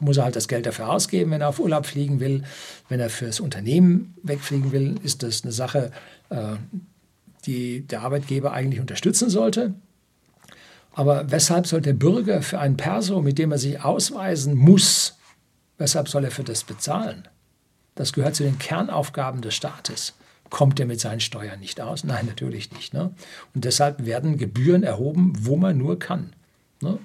Muss 0.00 0.16
er 0.16 0.24
halt 0.24 0.36
das 0.36 0.48
Geld 0.48 0.66
dafür 0.66 0.90
ausgeben, 0.90 1.30
wenn 1.30 1.40
er 1.40 1.48
auf 1.48 1.58
Urlaub 1.58 1.86
fliegen 1.86 2.20
will. 2.20 2.44
Wenn 2.88 3.00
er 3.00 3.10
fürs 3.10 3.40
Unternehmen 3.40 4.14
wegfliegen 4.22 4.72
will, 4.72 4.96
ist 5.02 5.22
das 5.22 5.42
eine 5.42 5.52
Sache, 5.52 5.90
äh, 6.30 6.56
die 7.46 7.80
der 7.86 8.02
Arbeitgeber 8.02 8.52
eigentlich 8.52 8.80
unterstützen 8.80 9.30
sollte. 9.30 9.74
Aber 10.92 11.30
weshalb 11.30 11.66
soll 11.66 11.80
der 11.80 11.92
Bürger 11.92 12.42
für 12.42 12.58
ein 12.58 12.76
Perso, 12.76 13.22
mit 13.22 13.38
dem 13.38 13.52
er 13.52 13.58
sich 13.58 13.84
ausweisen 13.84 14.54
muss, 14.54 15.16
weshalb 15.78 16.08
soll 16.08 16.24
er 16.24 16.30
für 16.30 16.44
das 16.44 16.64
bezahlen? 16.64 17.28
Das 17.94 18.12
gehört 18.12 18.36
zu 18.36 18.44
den 18.44 18.58
Kernaufgaben 18.58 19.40
des 19.40 19.54
Staates. 19.54 20.14
Kommt 20.50 20.80
er 20.80 20.86
mit 20.86 21.00
seinen 21.00 21.20
Steuern 21.20 21.60
nicht 21.60 21.80
aus? 21.80 22.04
Nein, 22.04 22.26
natürlich 22.26 22.72
nicht. 22.72 22.94
Ne? 22.94 23.12
Und 23.54 23.64
deshalb 23.64 24.06
werden 24.06 24.38
Gebühren 24.38 24.82
erhoben, 24.82 25.32
wo 25.38 25.56
man 25.56 25.76
nur 25.76 25.98
kann. 25.98 26.32
Ne? 26.80 26.98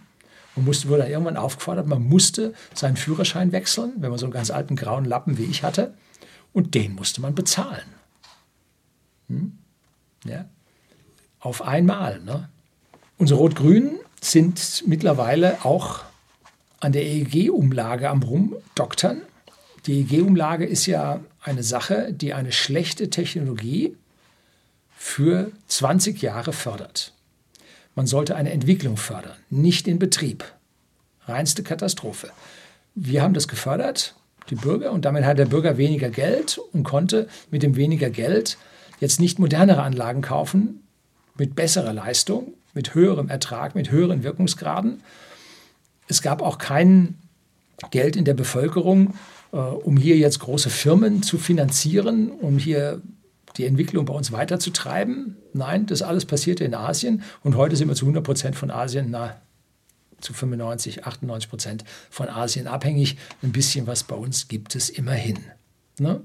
Man 0.55 0.65
musste, 0.65 0.87
wurde 0.87 1.07
irgendwann 1.07 1.37
aufgefordert, 1.37 1.87
man 1.87 2.03
musste 2.03 2.53
seinen 2.73 2.97
Führerschein 2.97 3.51
wechseln, 3.51 3.93
wenn 3.97 4.09
man 4.09 4.19
so 4.19 4.25
einen 4.25 4.33
ganz 4.33 4.51
alten 4.51 4.75
grauen 4.75 5.05
Lappen 5.05 5.37
wie 5.37 5.45
ich 5.45 5.63
hatte. 5.63 5.93
Und 6.53 6.75
den 6.75 6.93
musste 6.93 7.21
man 7.21 7.33
bezahlen. 7.33 7.85
Hm? 9.29 9.57
Ja? 10.25 10.45
Auf 11.39 11.61
einmal. 11.63 12.19
Ne? 12.21 12.49
Unsere 13.17 13.39
Rot-Grünen 13.39 13.97
sind 14.21 14.83
mittlerweile 14.85 15.65
auch 15.65 16.01
an 16.79 16.91
der 16.91 17.03
EEG-Umlage 17.03 18.09
am 18.09 18.21
Rumdoktern. 18.21 19.21
Die 19.85 20.01
EEG-Umlage 20.01 20.65
ist 20.65 20.85
ja 20.85 21.19
eine 21.41 21.63
Sache, 21.63 22.13
die 22.13 22.33
eine 22.33 22.51
schlechte 22.51 23.09
Technologie 23.09 23.97
für 24.95 25.51
20 25.67 26.21
Jahre 26.21 26.53
fördert. 26.53 27.12
Man 27.95 28.07
sollte 28.07 28.35
eine 28.35 28.51
Entwicklung 28.51 28.97
fördern, 28.97 29.37
nicht 29.49 29.85
den 29.87 29.99
Betrieb. 29.99 30.43
Reinste 31.25 31.63
Katastrophe. 31.63 32.31
Wir 32.95 33.21
haben 33.21 33.33
das 33.33 33.47
gefördert, 33.47 34.15
die 34.49 34.55
Bürger, 34.55 34.91
und 34.91 35.05
damit 35.05 35.25
hat 35.25 35.37
der 35.39 35.45
Bürger 35.45 35.77
weniger 35.77 36.09
Geld 36.09 36.59
und 36.73 36.83
konnte 36.83 37.27
mit 37.49 37.63
dem 37.63 37.75
weniger 37.75 38.09
Geld 38.09 38.57
jetzt 38.99 39.19
nicht 39.19 39.39
modernere 39.39 39.83
Anlagen 39.83 40.21
kaufen, 40.21 40.83
mit 41.37 41.55
besserer 41.55 41.93
Leistung, 41.93 42.53
mit 42.73 42.93
höherem 42.93 43.29
Ertrag, 43.29 43.75
mit 43.75 43.91
höheren 43.91 44.23
Wirkungsgraden. 44.23 45.01
Es 46.07 46.21
gab 46.21 46.41
auch 46.41 46.57
kein 46.57 47.15
Geld 47.91 48.15
in 48.15 48.25
der 48.25 48.33
Bevölkerung, 48.33 49.13
äh, 49.51 49.57
um 49.57 49.97
hier 49.97 50.17
jetzt 50.17 50.39
große 50.39 50.69
Firmen 50.69 51.23
zu 51.23 51.37
finanzieren, 51.37 52.31
um 52.31 52.57
hier 52.57 53.01
die 53.57 53.65
Entwicklung 53.65 54.05
bei 54.05 54.13
uns 54.13 54.31
weiterzutreiben. 54.31 55.37
Nein, 55.53 55.85
das 55.85 56.01
alles 56.01 56.25
passierte 56.25 56.63
in 56.63 56.73
Asien 56.75 57.23
und 57.43 57.55
heute 57.55 57.75
sind 57.75 57.87
wir 57.87 57.95
zu 57.95 58.05
100 58.05 58.23
Prozent 58.23 58.55
von 58.55 58.71
Asien, 58.71 59.07
na, 59.09 59.41
zu 60.19 60.33
95, 60.33 61.05
98 61.05 61.49
Prozent 61.49 61.83
von 62.09 62.29
Asien 62.29 62.67
abhängig. 62.67 63.17
Ein 63.41 63.51
bisschen 63.51 63.87
was 63.87 64.03
bei 64.03 64.15
uns 64.15 64.47
gibt 64.47 64.75
es 64.75 64.89
immerhin. 64.89 65.39
Ne? 65.99 66.21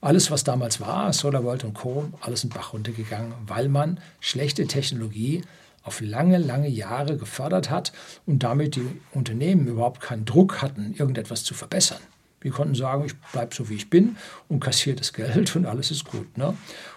Alles, 0.00 0.30
was 0.30 0.44
damals 0.44 0.80
war, 0.80 1.12
SolarWorld 1.12 1.64
und 1.64 1.74
Co., 1.74 2.08
alles 2.20 2.44
in 2.44 2.50
Bach 2.50 2.72
runtergegangen, 2.72 3.34
weil 3.46 3.68
man 3.68 4.00
schlechte 4.20 4.66
Technologie 4.66 5.42
auf 5.84 6.00
lange, 6.00 6.38
lange 6.38 6.68
Jahre 6.68 7.16
gefördert 7.16 7.70
hat 7.70 7.92
und 8.26 8.42
damit 8.42 8.76
die 8.76 8.86
Unternehmen 9.12 9.66
überhaupt 9.66 10.00
keinen 10.00 10.24
Druck 10.24 10.62
hatten, 10.62 10.94
irgendetwas 10.94 11.44
zu 11.44 11.54
verbessern. 11.54 12.00
Wir 12.42 12.50
konnten 12.50 12.74
sagen, 12.74 13.04
ich 13.06 13.14
bleibe 13.32 13.54
so, 13.54 13.68
wie 13.68 13.74
ich 13.74 13.90
bin 13.90 14.16
und 14.48 14.60
kassiere 14.60 14.96
das 14.96 15.12
Geld 15.12 15.56
und 15.56 15.66
alles 15.66 15.90
ist 15.90 16.04
gut. 16.04 16.36
Ne? 16.36 16.54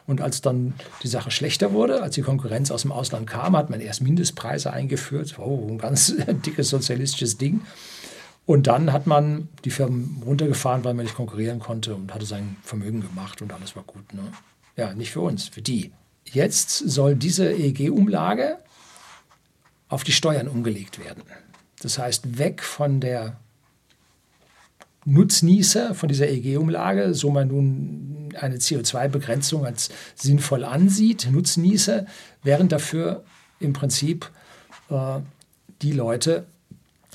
Und 0.08 0.22
als 0.22 0.42
dann 0.42 0.74
die 1.04 1.08
Sache 1.08 1.32
schlechter 1.32 1.72
wurde, 1.72 2.02
als 2.02 2.16
die 2.16 2.22
Konkurrenz 2.22 2.72
aus 2.72 2.84
dem 2.84 2.92
Ausland 2.92 3.28
kam, 3.28 3.56
hat 3.56 3.70
man 3.70 3.80
erst 3.80 4.02
Mindestpreise 4.02 4.72
eingeführt. 4.74 5.38
Oh, 5.40 5.68
ein 5.70 5.78
ganz 5.78 6.14
dickes 6.46 6.70
sozialistisches 6.70 7.38
Ding. 7.38 7.62
Und 8.46 8.68
dann 8.68 8.94
hat 8.94 9.08
man 9.08 9.50
die 9.64 9.72
Firmen 9.72 10.22
runtergefahren, 10.26 10.84
weil 10.84 10.94
man 10.94 11.06
nicht 11.06 11.16
konkurrieren 11.16 11.60
konnte 11.60 11.96
und 11.96 12.14
hatte 12.14 12.26
sein 12.26 12.58
Vermögen 12.62 13.02
gemacht 13.02 13.42
und 13.42 13.52
alles 13.52 13.76
war 13.76 13.84
gut. 13.84 14.14
Ne? 14.14 14.22
Ja, 14.78 14.94
nicht 14.94 15.12
für 15.12 15.22
uns, 15.22 15.48
für 15.48 15.62
die. 15.62 15.92
Jetzt 16.26 16.78
soll 16.78 17.16
diese 17.16 17.52
EEG-Umlage 17.52 18.60
auf 19.90 20.04
die 20.04 20.12
Steuern 20.12 20.48
umgelegt 20.48 21.04
werden. 21.04 21.24
Das 21.82 21.98
heißt, 21.98 22.38
weg 22.38 22.62
von 22.64 23.00
der 23.00 23.38
Nutznießer 25.06 25.94
von 25.94 26.10
dieser 26.10 26.28
EEG-Umlage, 26.28 27.14
so 27.14 27.30
man 27.30 27.48
nun 27.48 28.34
eine 28.40 28.58
CO2-Begrenzung 28.58 29.66
als 29.66 29.90
sinnvoll 30.16 30.64
ansieht, 30.64 31.30
Nutznießer, 31.32 32.06
wären 32.44 32.68
dafür 32.68 33.24
im 33.60 33.74
Prinzip 33.74 34.30
äh, 34.90 35.20
die 35.82 35.92
Leute, 35.92 36.46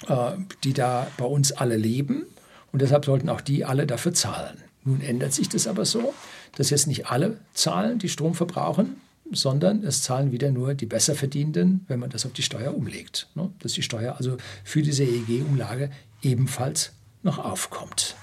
äh, 0.08 0.32
die 0.62 0.72
da 0.72 1.08
bei 1.18 1.24
uns 1.24 1.52
alle 1.52 1.76
leben. 1.76 2.26
Und 2.72 2.80
deshalb 2.80 3.04
sollten 3.04 3.28
auch 3.28 3.40
die 3.40 3.64
alle 3.64 3.86
dafür 3.86 4.14
zahlen. 4.14 4.56
Nun 4.84 5.00
ändert 5.00 5.32
sich 5.32 5.48
das 5.48 5.66
aber 5.66 5.84
so, 5.84 6.14
dass 6.56 6.70
jetzt 6.70 6.86
nicht 6.86 7.08
alle 7.08 7.38
zahlen, 7.54 7.98
die 7.98 8.08
Strom 8.08 8.34
verbrauchen, 8.34 9.00
sondern 9.32 9.82
es 9.84 10.02
zahlen 10.02 10.32
wieder 10.32 10.50
nur 10.50 10.74
die 10.74 10.86
Besserverdienenden, 10.86 11.84
wenn 11.88 11.98
man 12.00 12.10
das 12.10 12.24
auf 12.24 12.32
die 12.32 12.42
Steuer 12.42 12.74
umlegt. 12.74 13.28
Ne? 13.34 13.50
Dass 13.58 13.72
die 13.72 13.82
Steuer 13.82 14.16
also 14.16 14.36
für 14.64 14.82
diese 14.82 15.04
EEG-Umlage 15.04 15.90
ebenfalls 16.22 16.92
noch 17.22 17.38
aufkommt. 17.38 18.16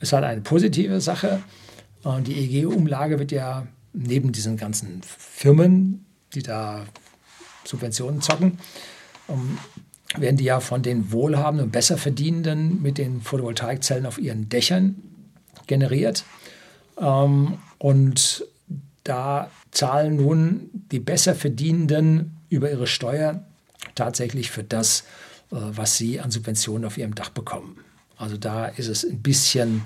Es 0.00 0.12
hat 0.12 0.24
eine 0.24 0.40
positive 0.40 1.00
Sache. 1.00 1.42
Die 2.04 2.32
EEG-Umlage 2.32 3.18
wird 3.18 3.32
ja 3.32 3.66
neben 3.92 4.32
diesen 4.32 4.56
ganzen 4.56 5.02
Firmen, 5.02 6.06
die 6.34 6.42
da 6.42 6.84
Subventionen 7.64 8.20
zocken, 8.20 8.58
ähm, 9.28 9.58
werden 10.16 10.36
die 10.36 10.44
ja 10.44 10.60
von 10.60 10.82
den 10.82 11.12
wohlhabenden 11.12 11.66
und 11.66 11.72
besser 11.72 11.98
verdienenden 11.98 12.80
mit 12.80 12.98
den 12.98 13.20
Photovoltaikzellen 13.20 14.06
auf 14.06 14.18
ihren 14.18 14.48
Dächern 14.48 14.96
generiert. 15.66 16.24
Ähm, 16.98 17.58
und 17.78 18.46
da 19.04 19.50
zahlen 19.70 20.16
nun 20.16 20.70
die 20.72 21.00
besser 21.00 21.34
verdienenden 21.34 22.38
über 22.48 22.70
ihre 22.70 22.86
Steuer 22.86 23.44
tatsächlich 23.94 24.50
für 24.50 24.64
das, 24.64 25.04
was 25.50 25.96
sie 25.96 26.20
an 26.20 26.30
Subventionen 26.30 26.84
auf 26.84 26.98
ihrem 26.98 27.14
Dach 27.14 27.30
bekommen. 27.30 27.78
Also 28.16 28.36
da 28.36 28.66
ist 28.66 28.88
es 28.88 29.04
ein 29.04 29.22
bisschen, 29.22 29.82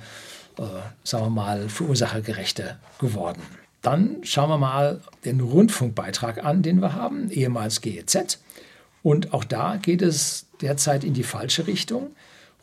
äh, 0.59 0.63
sagen 1.05 1.27
wir 1.27 1.31
mal, 1.31 1.69
verursachergerechter 1.69 2.79
geworden. 2.99 3.43
Dann 3.83 4.19
schauen 4.23 4.49
wir 4.49 4.59
mal 4.59 5.01
den 5.25 5.41
Rundfunkbeitrag 5.41 6.45
an, 6.45 6.63
den 6.63 6.81
wir 6.81 6.95
haben, 6.95 7.31
ehemals 7.31 7.81
GEZ. 7.81 8.39
Und 9.03 9.35
auch 9.35 9.45
da 9.45 9.77
geht 9.77 10.03
es 10.03 10.47
derzeit 10.61 11.05
in 11.05 11.15
die 11.15 11.25
falsche 11.25 11.67
Richtung. 11.67 12.13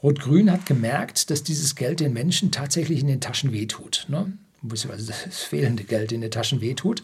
Rot-Grün 0.02 0.50
hat 0.50 0.66
gemerkt, 0.66 1.30
dass 1.30 1.44
dieses 1.44 1.76
Geld 1.76 2.00
den 2.00 2.14
Menschen 2.14 2.52
tatsächlich 2.52 3.02
in 3.02 3.08
den 3.08 3.20
Taschen 3.20 3.52
wehtut. 3.52 4.06
Ne? 4.08 4.34
beziehungsweise 4.62 5.14
das 5.26 5.40
fehlende 5.44 5.84
Geld 5.84 6.12
in 6.12 6.22
den 6.22 6.32
Taschen 6.32 6.62
wehtut. 6.62 7.04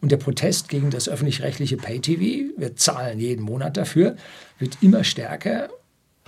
Und 0.00 0.12
der 0.12 0.18
Protest 0.18 0.68
gegen 0.68 0.90
das 0.90 1.08
öffentlich-rechtliche 1.08 1.76
Pay-TV, 1.76 2.52
wir 2.56 2.76
zahlen 2.76 3.18
jeden 3.18 3.42
Monat 3.42 3.76
dafür, 3.76 4.16
wird 4.58 4.78
immer 4.82 5.04
stärker 5.04 5.68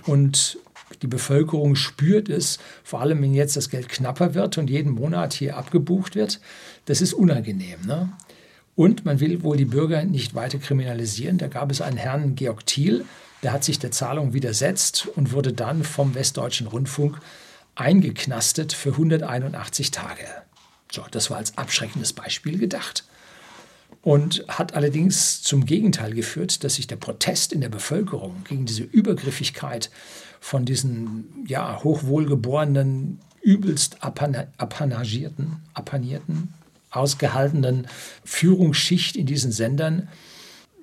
und 0.05 0.57
die 1.01 1.07
Bevölkerung 1.07 1.75
spürt 1.75 2.29
es, 2.29 2.57
vor 2.83 3.01
allem 3.01 3.21
wenn 3.21 3.33
jetzt 3.33 3.55
das 3.55 3.69
Geld 3.69 3.89
knapper 3.89 4.33
wird 4.33 4.57
und 4.57 4.69
jeden 4.69 4.91
Monat 4.91 5.33
hier 5.33 5.55
abgebucht 5.55 6.15
wird. 6.15 6.41
Das 6.85 7.01
ist 7.01 7.13
unangenehm. 7.13 7.81
Ne? 7.85 8.11
Und 8.75 9.05
man 9.05 9.19
will 9.19 9.43
wohl 9.43 9.55
die 9.55 9.65
Bürger 9.65 10.03
nicht 10.03 10.35
weiter 10.35 10.57
kriminalisieren. 10.57 11.37
Da 11.37 11.47
gab 11.47 11.71
es 11.71 11.81
einen 11.81 11.97
Herrn 11.97 12.35
Georg 12.35 12.65
Thiel, 12.65 13.05
der 13.43 13.53
hat 13.53 13.63
sich 13.63 13.79
der 13.79 13.91
Zahlung 13.91 14.33
widersetzt 14.33 15.07
und 15.15 15.31
wurde 15.31 15.53
dann 15.53 15.83
vom 15.83 16.15
Westdeutschen 16.15 16.67
Rundfunk 16.67 17.19
eingeknastet 17.75 18.73
für 18.73 18.89
181 18.89 19.91
Tage. 19.91 20.25
So, 20.91 21.05
das 21.11 21.29
war 21.29 21.37
als 21.37 21.57
abschreckendes 21.57 22.13
Beispiel 22.13 22.57
gedacht 22.57 23.05
und 24.01 24.45
hat 24.47 24.75
allerdings 24.75 25.41
zum 25.41 25.65
Gegenteil 25.65 26.13
geführt, 26.13 26.63
dass 26.63 26.75
sich 26.75 26.87
der 26.87 26.95
Protest 26.95 27.51
in 27.51 27.61
der 27.61 27.69
Bevölkerung 27.69 28.43
gegen 28.47 28.65
diese 28.65 28.83
Übergriffigkeit 28.83 29.89
von 30.39 30.65
diesen 30.65 31.45
ja, 31.47 31.83
hochwohlgeborenen, 31.83 33.19
übelst 33.41 33.97
apanagierten, 34.01 35.57
apanierten, 35.73 36.53
ausgehaltenen 36.91 37.87
Führungsschicht 38.23 39.15
in 39.15 39.25
diesen 39.25 39.51
Sendern 39.51 40.07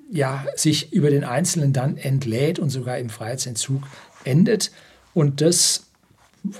ja, 0.09 0.45
sich 0.55 0.93
über 0.93 1.09
den 1.09 1.23
Einzelnen 1.23 1.73
dann 1.73 1.97
entlädt 1.97 2.59
und 2.59 2.69
sogar 2.69 2.97
im 2.97 3.09
Freiheitsentzug 3.09 3.83
endet. 4.23 4.71
Und 5.13 5.41
das 5.41 5.86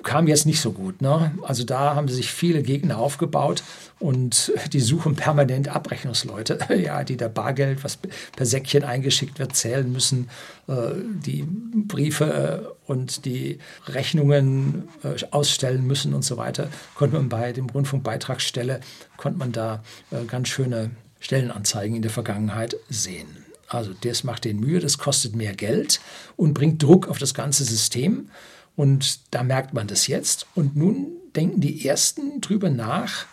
kam 0.04 0.28
jetzt 0.28 0.46
nicht 0.46 0.62
so 0.62 0.72
gut. 0.72 1.02
Ne? 1.02 1.32
Also 1.42 1.64
da 1.64 1.96
haben 1.96 2.08
sich 2.08 2.32
viele 2.32 2.62
Gegner 2.64 2.98
aufgebaut 2.98 3.64
und 4.00 4.52
die 4.74 4.80
suchen 4.80 5.16
permanent 5.16 5.70
Abrechnungsleute, 5.70 6.60
ja, 6.76 7.04
die 7.04 7.18
da 7.18 7.28
Bargeld, 7.28 7.84
was 7.84 7.98
per 7.98 8.46
Säckchen 8.46 8.84
eingeschickt 8.84 9.40
wird, 9.40 9.56
zählen 9.56 9.92
müssen, 9.92 10.30
äh, 10.68 10.92
die 11.26 11.46
Briefe 11.48 12.66
äh, 12.66 12.92
und 12.92 13.26
die 13.26 13.60
Rechnungen 13.88 14.88
äh, 15.04 15.16
ausstellen 15.32 15.86
müssen 15.86 16.14
und 16.14 16.24
so 16.24 16.38
weiter. 16.38 16.70
Konnte 16.96 17.16
man 17.16 17.30
bei 17.30 17.54
dem 17.54 17.70
Rundfunkbeitragsstelle, 17.70 18.80
konnte 19.18 19.40
man 19.40 19.52
da 19.52 19.84
ganz 20.28 20.48
schöne 20.50 20.92
Stellenanzeigen 21.20 21.96
in 21.96 22.02
der 22.02 22.12
Vergangenheit 22.12 22.76
sehen. 22.90 23.28
Also 23.68 23.92
das 24.02 24.24
macht 24.24 24.46
den 24.46 24.60
Mühe, 24.60 24.80
das 24.80 24.98
kostet 24.98 25.36
mehr 25.36 25.54
Geld 25.54 26.00
und 26.36 26.54
bringt 26.54 26.82
Druck 26.82 27.08
auf 27.08 27.18
das 27.18 27.34
ganze 27.34 27.66
System. 27.66 28.30
Und 28.78 29.34
da 29.34 29.44
merkt 29.44 29.74
man 29.74 29.88
das 29.88 30.08
jetzt. 30.08 30.46
Und 30.56 30.78
nun 30.78 31.08
denken 31.36 31.60
die 31.60 31.86
Ersten 31.86 32.40
drüber 32.40 32.70
nach, 32.70 33.26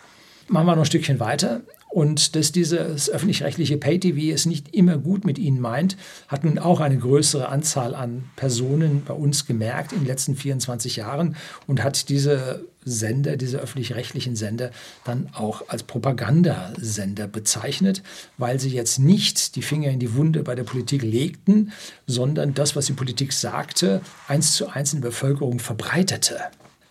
machen 0.47 0.65
wir 0.65 0.75
noch 0.75 0.81
ein 0.81 0.87
Stückchen 0.87 1.21
weiter. 1.21 1.61
Und 1.95 2.35
dass 2.35 2.51
dieses 2.51 3.09
öffentlich-rechtliche 3.09 3.77
Pay-TV 3.77 4.33
es 4.33 4.45
nicht 4.45 4.75
immer 4.75 4.97
gut 4.97 5.23
mit 5.23 5.39
ihnen 5.39 5.61
meint, 5.61 5.95
hat 6.27 6.43
nun 6.43 6.59
auch 6.59 6.81
eine 6.81 6.97
größere 6.97 7.47
Anzahl 7.47 7.95
an 7.95 8.25
Personen 8.35 9.05
bei 9.05 9.13
uns 9.13 9.45
gemerkt 9.45 9.93
in 9.93 9.99
den 9.99 10.07
letzten 10.07 10.35
24 10.35 10.97
Jahren 10.97 11.37
und 11.67 11.81
hat 11.81 12.09
diese 12.09 12.65
Sender, 12.83 13.37
diese 13.37 13.59
öffentlich-rechtlichen 13.59 14.35
Sender, 14.35 14.71
dann 15.05 15.29
auch 15.31 15.69
als 15.69 15.83
Propagandasender 15.83 17.27
bezeichnet, 17.27 18.03
weil 18.37 18.59
sie 18.59 18.71
jetzt 18.71 18.99
nicht 18.99 19.55
die 19.55 19.61
Finger 19.61 19.89
in 19.89 19.99
die 19.99 20.15
Wunde 20.15 20.43
bei 20.43 20.53
der 20.53 20.65
Politik 20.65 21.01
legten, 21.01 21.71
sondern 22.07 22.53
das, 22.53 22.75
was 22.75 22.87
die 22.87 22.93
Politik 22.93 23.31
sagte, 23.31 24.01
eins 24.27 24.51
zu 24.51 24.67
eins 24.67 24.93
in 24.93 24.99
der 24.99 25.11
Bevölkerung 25.11 25.59
verbreitete. 25.59 26.41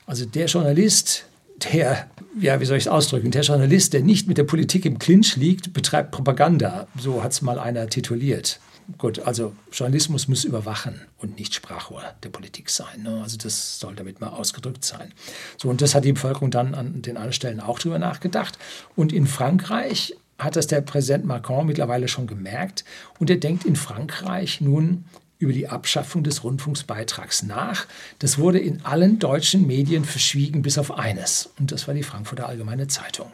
Also 0.07 0.25
der 0.25 0.47
Journalist, 0.47 1.27
der, 1.63 2.09
ja, 2.41 2.61
wie 2.61 2.65
soll 2.65 2.77
ich 2.77 2.85
es 2.85 2.89
ausdrücken, 2.89 3.31
der 3.31 3.43
Journalist, 3.43 3.93
der 3.93 4.03
nicht 4.03 4.27
mit 4.27 4.39
der 4.39 4.45
Politik 4.45 4.85
im 4.85 4.99
Clinch 4.99 5.37
liegt, 5.37 5.73
betreibt 5.73 6.11
Propaganda. 6.11 6.87
So 6.99 7.23
hat 7.23 7.33
es 7.33 7.43
mal 7.43 7.59
einer 7.59 7.89
tituliert. 7.89 8.61
Gut, 8.99 9.21
also 9.21 9.55
Journalismus 9.73 10.29
muss 10.29 10.45
überwachen 10.45 11.01
und 11.19 11.39
nicht 11.39 11.55
Sprachrohr 11.55 12.03
der 12.23 12.29
Politik 12.29 12.69
sein. 12.69 13.03
Ne? 13.03 13.21
Also 13.23 13.39
das 13.39 13.79
soll 13.79 13.95
damit 13.95 14.21
mal 14.21 14.29
ausgedrückt 14.29 14.85
sein. 14.85 15.13
So, 15.57 15.71
und 15.71 15.81
das 15.81 15.95
hat 15.95 16.05
die 16.05 16.13
Bevölkerung 16.13 16.51
dann 16.51 16.75
an 16.75 17.01
den 17.01 17.17
anderen 17.17 17.33
Stellen 17.33 17.61
auch 17.61 17.79
drüber 17.79 17.99
nachgedacht. 17.99 18.59
Und 18.95 19.13
in 19.13 19.27
Frankreich 19.27 20.15
hat 20.39 20.57
das 20.57 20.67
der 20.67 20.83
Präsident 20.83 21.25
Macron 21.25 21.67
mittlerweile 21.67 22.09
schon 22.09 22.27
gemerkt. 22.27 22.85
Und 23.19 23.31
er 23.31 23.37
denkt 23.37 23.65
in 23.65 23.77
Frankreich 23.77 24.61
nun 24.61 25.05
über 25.39 25.53
die 25.53 25.69
Abschaffung 25.69 26.23
des 26.23 26.45
Rundfunksbeitrags 26.45 27.43
nach. 27.43 27.87
Das 28.19 28.39
wurde 28.39 28.59
in 28.59 28.85
allen 28.85 29.19
deutschen 29.19 29.67
Medien 29.67 30.05
verschwiegen, 30.05 30.63
bis 30.63 30.79
auf 30.79 30.97
eines. 30.97 31.51
Und 31.59 31.73
das 31.73 31.87
war 31.87 31.95
die 31.95 32.03
Frankfurter 32.03 32.49
Allgemeine 32.49 32.89
Zeitung. 32.89 33.31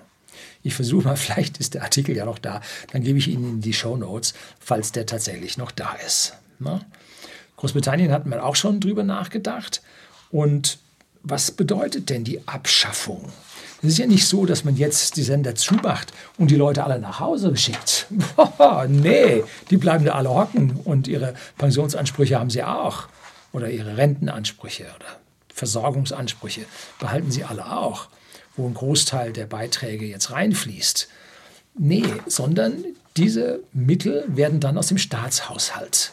Ich 0.63 0.75
versuche 0.75 1.05
mal, 1.05 1.17
vielleicht 1.17 1.59
ist 1.59 1.75
der 1.75 1.83
Artikel 1.83 2.17
ja 2.17 2.25
noch 2.25 2.39
da, 2.39 2.61
dann 2.93 3.03
gebe 3.03 3.19
ich 3.19 3.29
Ihnen 3.29 3.61
die 3.61 3.75
Show 3.75 3.97
Notes, 3.97 4.35
falls 4.59 4.93
der 4.93 5.07
tatsächlich 5.07 5.57
noch 5.57 5.71
da 5.71 5.95
ist. 6.07 6.35
Na? 6.59 6.81
Großbritannien 7.57 8.13
hat 8.13 8.27
man 8.27 8.41
auch 8.41 8.57
schon 8.57 8.81
drüber 8.81 9.05
nachgedacht. 9.05 9.83
Und 10.31 10.79
was 11.23 11.51
bedeutet 11.51 12.09
denn 12.09 12.25
die 12.25 12.47
Abschaffung? 12.49 13.31
Es 13.83 13.89
ist 13.91 13.99
ja 13.99 14.07
nicht 14.07 14.27
so, 14.27 14.45
dass 14.47 14.65
man 14.65 14.77
jetzt 14.77 15.17
die 15.17 15.23
Sender 15.23 15.55
zumacht 15.55 16.13
und 16.37 16.51
die 16.51 16.57
Leute 16.57 16.85
alle 16.85 16.99
nach 16.99 17.21
Hause 17.21 17.57
schickt. 17.57 18.07
nee, 18.89 19.43
die 19.71 19.77
bleiben 19.77 20.05
da 20.05 20.13
alle 20.13 20.29
hocken 20.29 20.79
und 20.85 21.09
ihre 21.09 21.35
Pensionsansprüche 21.57 22.39
haben 22.39 22.51
sie 22.51 22.63
auch. 22.63 23.09
Oder 23.53 23.71
ihre 23.71 23.97
Rentenansprüche 23.97 24.85
oder 24.85 25.07
Versorgungsansprüche 25.53 26.67
behalten 27.01 27.31
sie 27.31 27.45
alle 27.45 27.73
auch 27.73 28.09
wo 28.57 28.67
ein 28.67 28.75
Großteil 28.75 29.33
der 29.33 29.47
Beiträge 29.47 30.07
jetzt 30.07 30.31
reinfließt. 30.31 31.09
Nee, 31.79 32.05
sondern 32.27 32.85
diese 33.17 33.61
Mittel 33.73 34.25
werden 34.29 34.61
dann 34.61 34.77
aus 34.77 34.89
dem 34.89 34.99
Staatshaushalt 34.99 36.13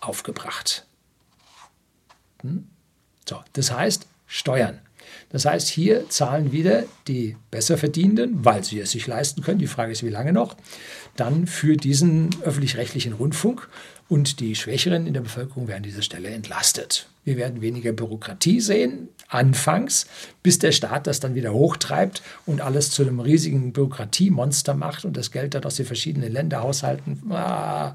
aufgebracht. 0.00 0.84
Hm? 2.42 2.68
So, 3.28 3.40
das 3.54 3.70
heißt 3.72 4.06
Steuern. 4.26 4.80
Das 5.32 5.46
heißt, 5.46 5.68
hier 5.68 6.08
zahlen 6.10 6.52
wieder 6.52 6.84
die 7.08 7.36
Besserverdienenden, 7.50 8.44
weil 8.44 8.62
sie 8.62 8.78
es 8.80 8.90
sich 8.90 9.06
leisten 9.06 9.42
können, 9.42 9.58
die 9.58 9.66
Frage 9.66 9.92
ist, 9.92 10.04
wie 10.04 10.10
lange 10.10 10.32
noch, 10.32 10.56
dann 11.16 11.46
für 11.46 11.76
diesen 11.76 12.30
öffentlich-rechtlichen 12.42 13.14
Rundfunk 13.14 13.68
und 14.08 14.40
die 14.40 14.54
Schwächeren 14.54 15.06
in 15.06 15.14
der 15.14 15.22
Bevölkerung 15.22 15.68
werden 15.68 15.78
an 15.78 15.82
dieser 15.84 16.02
Stelle 16.02 16.28
entlastet. 16.28 17.08
Wir 17.24 17.36
werden 17.36 17.62
weniger 17.62 17.92
Bürokratie 17.92 18.60
sehen, 18.60 19.08
anfangs, 19.28 20.06
bis 20.42 20.58
der 20.58 20.72
Staat 20.72 21.06
das 21.06 21.20
dann 21.20 21.34
wieder 21.34 21.54
hochtreibt 21.54 22.22
und 22.44 22.60
alles 22.60 22.90
zu 22.90 23.02
einem 23.02 23.20
riesigen 23.20 23.72
Bürokratiemonster 23.72 24.74
macht 24.74 25.04
und 25.04 25.16
das 25.16 25.30
Geld 25.30 25.54
dann 25.54 25.64
aus 25.64 25.76
den 25.76 25.86
verschiedenen 25.86 26.30
Länderhaushalten 26.30 27.22
ah, 27.30 27.92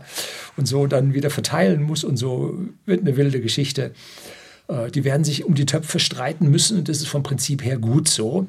und 0.56 0.66
so 0.66 0.88
dann 0.88 1.14
wieder 1.14 1.30
verteilen 1.30 1.84
muss 1.84 2.04
und 2.04 2.18
so 2.18 2.58
wird 2.86 3.02
eine 3.02 3.16
wilde 3.16 3.42
Geschichte. 3.42 3.92
Äh, 4.68 4.92
die 4.92 5.04
werden 5.04 5.24
sich 5.24 5.46
um 5.46 5.56
die 5.56 5.66
Töpfe 5.66 6.00
streiten 6.00 6.50
müssen 6.50 6.80
und 6.80 6.90
das 6.90 6.98
ist 6.98 7.08
vom 7.08 7.24
Prinzip 7.24 7.64
her 7.64 7.78
gut 7.78 8.08
so. 8.08 8.48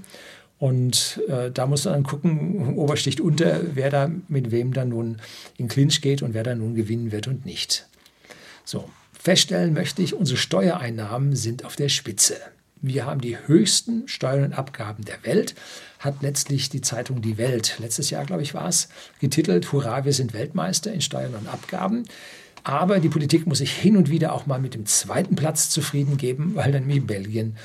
Und 0.59 1.21
äh, 1.29 1.51
da 1.53 1.67
muss 1.67 1.85
man 1.85 1.95
dann 1.95 2.03
gucken, 2.03 2.77
Obersticht 2.77 3.21
unter, 3.21 3.61
wer 3.75 3.91
da 3.91 4.11
mit 4.27 4.51
wem 4.51 4.73
dann 4.73 4.89
nun 4.89 5.19
in 5.57 5.69
Clinch 5.69 6.01
geht 6.01 6.21
und 6.21 6.35
wer 6.35 6.43
da 6.43 6.55
nun 6.55 6.75
gewinnen 6.75 7.13
wird 7.13 7.29
und 7.29 7.47
nicht. 7.47 7.87
So, 8.65 8.91
feststellen 9.13 9.73
möchte 9.73 10.03
ich, 10.03 10.15
unsere 10.15 10.37
Steuereinnahmen 10.37 11.37
sind 11.37 11.65
auf 11.65 11.77
der 11.77 11.89
Spitze. 11.89 12.37
Wir 12.81 13.07
haben 13.07 13.21
die 13.21 13.37
höchsten 13.47 14.07
Steuern 14.07 14.45
und 14.45 14.53
Abgaben 14.53 15.05
der 15.05 15.25
Welt, 15.25 15.55
hat 15.99 16.23
letztlich 16.23 16.69
die 16.69 16.81
Zeitung 16.81 17.23
Die 17.23 17.39
Welt, 17.39 17.77
letztes 17.79 18.11
Jahr 18.11 18.25
glaube 18.25 18.43
ich 18.43 18.55
war 18.55 18.69
es, 18.69 18.89
getitelt, 19.21 19.73
Hurra, 19.73 20.05
wir 20.05 20.13
sind 20.13 20.33
Weltmeister 20.33 20.93
in 20.93 21.01
Steuern 21.01 21.35
und 21.35 21.49
Abgaben. 21.49 22.05
Aber 22.69 23.01
die 23.01 23.09
Politik 23.09 23.47
muss 23.47 23.59
sich 23.59 23.73
hin 23.73 23.97
und 23.97 24.11
wieder 24.11 24.35
auch 24.35 24.45
mal 24.45 24.61
mit 24.61 24.75
dem 24.75 24.85
zweiten 24.85 25.37
Platz 25.37 25.71
zufrieden 25.71 26.19
geben, 26.19 26.55
weil 26.55 26.71
dann 26.71 26.87
wie 26.87 27.01
Belgien 27.01 27.57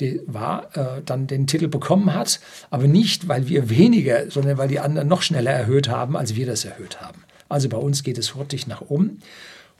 die 0.00 0.22
war, 0.26 0.74
äh, 0.74 1.02
dann 1.04 1.26
den 1.26 1.46
Titel 1.46 1.68
bekommen 1.68 2.14
hat. 2.14 2.40
Aber 2.70 2.86
nicht, 2.86 3.28
weil 3.28 3.48
wir 3.48 3.68
weniger, 3.68 4.30
sondern 4.30 4.56
weil 4.56 4.68
die 4.68 4.80
anderen 4.80 5.08
noch 5.08 5.20
schneller 5.20 5.50
erhöht 5.50 5.90
haben, 5.90 6.16
als 6.16 6.36
wir 6.36 6.46
das 6.46 6.64
erhöht 6.64 7.02
haben. 7.02 7.22
Also 7.50 7.68
bei 7.68 7.76
uns 7.76 8.02
geht 8.02 8.16
es 8.16 8.34
hurtig 8.34 8.66
nach 8.66 8.80
oben. 8.80 9.20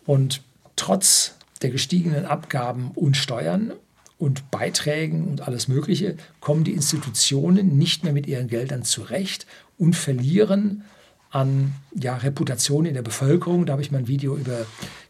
Und 0.04 0.42
trotz 0.76 1.36
der 1.62 1.70
gestiegenen 1.70 2.26
Abgaben 2.26 2.90
und 2.94 3.16
Steuern 3.16 3.72
und 4.18 4.50
Beiträgen 4.50 5.26
und 5.26 5.48
alles 5.48 5.68
Mögliche 5.68 6.18
kommen 6.40 6.64
die 6.64 6.74
Institutionen 6.74 7.78
nicht 7.78 8.04
mehr 8.04 8.12
mit 8.12 8.26
ihren 8.26 8.48
Geldern 8.48 8.82
zurecht 8.82 9.46
und 9.78 9.96
verlieren 9.96 10.84
an 11.30 11.74
ja, 11.94 12.16
Reputation 12.16 12.86
in 12.86 12.94
der 12.94 13.02
Bevölkerung. 13.02 13.66
Da 13.66 13.72
habe 13.72 13.82
ich 13.82 13.90
mal 13.90 13.98
ein 13.98 14.08
Video 14.08 14.36
über 14.36 14.66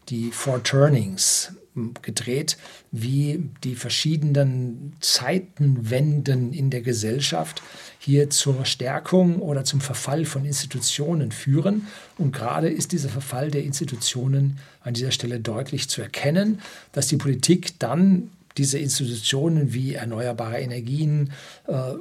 die 0.09 0.31
Four 0.31 0.63
Turnings 0.63 1.53
hm, 1.73 1.93
gedreht, 2.01 2.57
wie 2.91 3.49
die 3.63 3.75
verschiedenen 3.75 4.93
Zeitenwenden 4.99 6.53
in 6.53 6.69
der 6.69 6.81
Gesellschaft 6.81 7.61
hier 7.99 8.29
zur 8.29 8.65
Stärkung 8.65 9.41
oder 9.41 9.63
zum 9.63 9.81
Verfall 9.81 10.25
von 10.25 10.45
Institutionen 10.45 11.31
führen. 11.31 11.87
Und 12.17 12.33
gerade 12.33 12.69
ist 12.69 12.91
dieser 12.91 13.09
Verfall 13.09 13.51
der 13.51 13.63
Institutionen 13.63 14.59
an 14.81 14.93
dieser 14.93 15.11
Stelle 15.11 15.39
deutlich 15.39 15.89
zu 15.89 16.01
erkennen, 16.01 16.61
dass 16.93 17.07
die 17.07 17.17
Politik 17.17 17.79
dann 17.79 18.31
diese 18.57 18.79
Institutionen 18.79 19.73
wie 19.73 19.93
erneuerbare 19.93 20.59
Energien, 20.59 21.31
äh, 21.67 21.93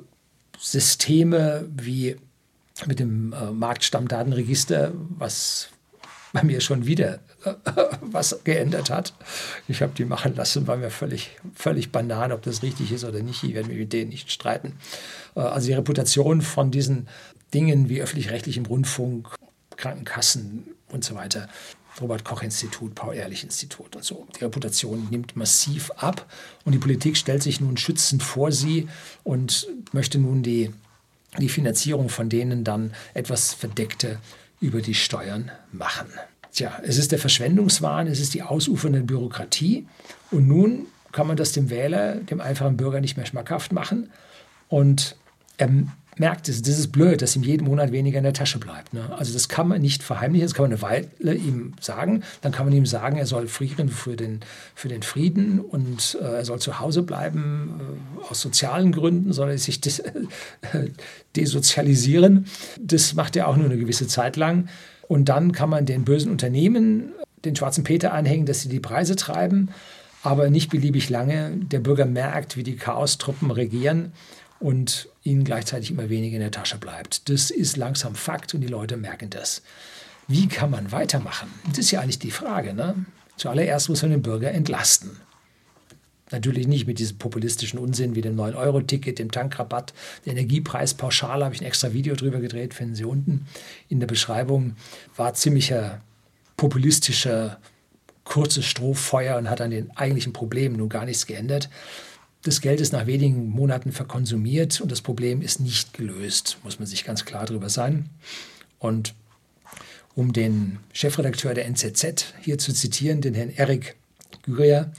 Systeme 0.58 1.68
wie 1.76 2.16
mit 2.84 3.00
dem 3.00 3.32
äh, 3.32 3.50
Marktstammdatenregister, 3.52 4.92
was 4.94 5.68
bei 6.32 6.42
mir 6.42 6.60
schon 6.60 6.84
wieder 6.86 7.20
äh, 7.44 7.54
was 8.02 8.44
geändert 8.44 8.90
hat. 8.90 9.14
Ich 9.68 9.80
habe 9.80 9.92
die 9.96 10.04
machen 10.04 10.34
lassen, 10.36 10.66
war 10.66 10.76
mir 10.76 10.90
völlig, 10.90 11.36
völlig 11.54 11.90
Banane, 11.90 12.34
ob 12.34 12.42
das 12.42 12.62
richtig 12.62 12.92
ist 12.92 13.04
oder 13.04 13.22
nicht. 13.22 13.42
Ich 13.42 13.54
werde 13.54 13.68
mich 13.68 13.78
mit 13.78 13.92
denen 13.92 14.10
nicht 14.10 14.30
streiten. 14.30 14.74
Äh, 15.34 15.40
also 15.40 15.68
die 15.68 15.74
Reputation 15.74 16.42
von 16.42 16.70
diesen 16.70 17.08
Dingen 17.54 17.88
wie 17.88 18.02
öffentlich-rechtlichem 18.02 18.66
Rundfunk, 18.66 19.34
Krankenkassen 19.76 20.64
und 20.90 21.04
so 21.04 21.14
weiter, 21.14 21.48
Robert-Koch-Institut, 22.00 22.94
Paul-Ehrlich-Institut 22.94 23.96
und 23.96 24.04
so. 24.04 24.26
Die 24.38 24.44
Reputation 24.44 25.08
nimmt 25.10 25.36
massiv 25.36 25.90
ab 25.92 26.30
und 26.64 26.72
die 26.72 26.78
Politik 26.78 27.16
stellt 27.16 27.42
sich 27.42 27.60
nun 27.60 27.76
schützend 27.76 28.22
vor 28.22 28.52
sie 28.52 28.88
und 29.24 29.66
möchte 29.92 30.18
nun 30.18 30.42
die 30.42 30.72
die 31.40 31.48
Finanzierung 31.48 32.08
von 32.08 32.28
denen 32.28 32.64
dann 32.64 32.92
etwas 33.14 33.54
verdeckte 33.54 34.18
über 34.60 34.80
die 34.80 34.94
Steuern 34.94 35.50
machen. 35.72 36.06
Tja, 36.52 36.80
es 36.82 36.96
ist 36.96 37.12
der 37.12 37.18
Verschwendungswahn, 37.18 38.06
es 38.06 38.20
ist 38.20 38.34
die 38.34 38.42
ausufernde 38.42 39.02
Bürokratie 39.02 39.86
und 40.30 40.48
nun 40.48 40.86
kann 41.12 41.26
man 41.26 41.36
das 41.36 41.52
dem 41.52 41.70
Wähler, 41.70 42.16
dem 42.16 42.40
einfachen 42.40 42.76
Bürger 42.76 43.00
nicht 43.00 43.16
mehr 43.16 43.26
schmackhaft 43.26 43.72
machen 43.72 44.10
und 44.68 45.16
er 45.58 45.68
merkt 46.18 46.48
es, 46.48 46.62
das 46.62 46.78
ist 46.78 46.92
blöd, 46.92 47.20
dass 47.20 47.36
ihm 47.36 47.42
jeden 47.42 47.66
Monat 47.66 47.92
weniger 47.92 48.18
in 48.18 48.24
der 48.24 48.32
Tasche 48.32 48.58
bleibt. 48.58 48.94
Ne? 48.94 49.10
Also 49.16 49.32
das 49.32 49.48
kann 49.48 49.68
man 49.68 49.82
nicht 49.82 50.02
verheimlichen, 50.02 50.46
das 50.46 50.54
kann 50.54 50.64
man 50.64 50.72
eine 50.72 50.82
Weile 50.82 51.34
ihm 51.34 51.74
sagen. 51.80 52.22
Dann 52.40 52.52
kann 52.52 52.66
man 52.66 52.74
ihm 52.74 52.86
sagen, 52.86 53.18
er 53.18 53.26
soll 53.26 53.48
frieren 53.48 53.88
für 53.88 54.16
den, 54.16 54.40
für 54.74 54.88
den 54.88 55.02
Frieden 55.02 55.60
und 55.60 56.16
äh, 56.20 56.24
er 56.24 56.44
soll 56.44 56.58
zu 56.58 56.80
Hause 56.80 57.02
bleiben. 57.02 57.80
Äh, 58.24 58.30
aus 58.30 58.40
sozialen 58.40 58.92
Gründen 58.92 59.32
soll 59.32 59.50
er 59.50 59.58
sich 59.58 59.80
des, 59.80 59.98
äh, 59.98 60.12
desozialisieren. 61.36 62.46
Das 62.80 63.14
macht 63.14 63.36
er 63.36 63.48
auch 63.48 63.56
nur 63.56 63.66
eine 63.66 63.76
gewisse 63.76 64.06
Zeit 64.06 64.36
lang. 64.36 64.68
Und 65.08 65.28
dann 65.28 65.52
kann 65.52 65.70
man 65.70 65.86
den 65.86 66.04
bösen 66.04 66.32
Unternehmen 66.32 67.12
den 67.44 67.54
schwarzen 67.54 67.84
Peter 67.84 68.12
anhängen, 68.12 68.46
dass 68.46 68.62
sie 68.62 68.68
die 68.68 68.80
Preise 68.80 69.14
treiben, 69.14 69.68
aber 70.22 70.50
nicht 70.50 70.70
beliebig 70.70 71.10
lange. 71.10 71.52
Der 71.56 71.78
Bürger 71.78 72.06
merkt, 72.06 72.56
wie 72.56 72.64
die 72.64 72.76
Chaostruppen 72.76 73.50
regieren 73.52 74.12
und 74.58 75.08
ihnen 75.22 75.44
gleichzeitig 75.44 75.90
immer 75.90 76.08
weniger 76.08 76.36
in 76.36 76.42
der 76.42 76.50
Tasche 76.50 76.78
bleibt. 76.78 77.28
Das 77.28 77.50
ist 77.50 77.76
langsam 77.76 78.14
Fakt 78.14 78.54
und 78.54 78.60
die 78.60 78.66
Leute 78.68 78.96
merken 78.96 79.30
das. 79.30 79.62
Wie 80.28 80.48
kann 80.48 80.70
man 80.70 80.92
weitermachen? 80.92 81.48
Das 81.68 81.78
ist 81.78 81.90
ja 81.90 82.00
eigentlich 82.00 82.18
die 82.18 82.30
Frage. 82.30 82.74
Ne? 82.74 82.94
Zuallererst 83.36 83.88
muss 83.88 84.02
man 84.02 84.10
den 84.10 84.22
Bürger 84.22 84.50
entlasten. 84.50 85.20
Natürlich 86.32 86.66
nicht 86.66 86.88
mit 86.88 86.98
diesem 86.98 87.18
populistischen 87.18 87.78
Unsinn 87.78 88.16
wie 88.16 88.20
dem 88.20 88.36
9-Euro-Ticket, 88.36 89.20
dem 89.20 89.30
Tankrabatt, 89.30 89.94
der 90.24 90.32
Energiepreispauschale, 90.32 91.44
habe 91.44 91.54
ich 91.54 91.60
ein 91.60 91.66
extra 91.66 91.92
Video 91.92 92.16
drüber 92.16 92.40
gedreht, 92.40 92.74
finden 92.74 92.96
Sie 92.96 93.04
unten 93.04 93.46
in 93.88 94.00
der 94.00 94.08
Beschreibung. 94.08 94.74
War 95.14 95.34
ziemlicher 95.34 96.00
populistischer, 96.56 97.60
kurzes 98.24 98.64
Strohfeuer 98.64 99.36
und 99.36 99.48
hat 99.48 99.60
an 99.60 99.70
den 99.70 99.96
eigentlichen 99.96 100.32
Problemen 100.32 100.76
nun 100.76 100.88
gar 100.88 101.04
nichts 101.04 101.26
geändert. 101.26 101.70
Das 102.46 102.60
Geld 102.60 102.80
ist 102.80 102.92
nach 102.92 103.06
wenigen 103.06 103.48
Monaten 103.48 103.90
verkonsumiert 103.90 104.80
und 104.80 104.92
das 104.92 105.02
Problem 105.02 105.42
ist 105.42 105.58
nicht 105.58 105.94
gelöst, 105.94 106.58
muss 106.62 106.78
man 106.78 106.86
sich 106.86 107.04
ganz 107.04 107.24
klar 107.24 107.44
darüber 107.44 107.68
sein. 107.68 108.08
Und 108.78 109.16
um 110.14 110.32
den 110.32 110.78
Chefredakteur 110.92 111.54
der 111.54 111.66
NZZ 111.66 112.34
hier 112.40 112.56
zu 112.56 112.72
zitieren, 112.72 113.20
den 113.20 113.34
Herrn 113.34 113.50
Erik 113.50 113.96
Gürier, 114.42 114.92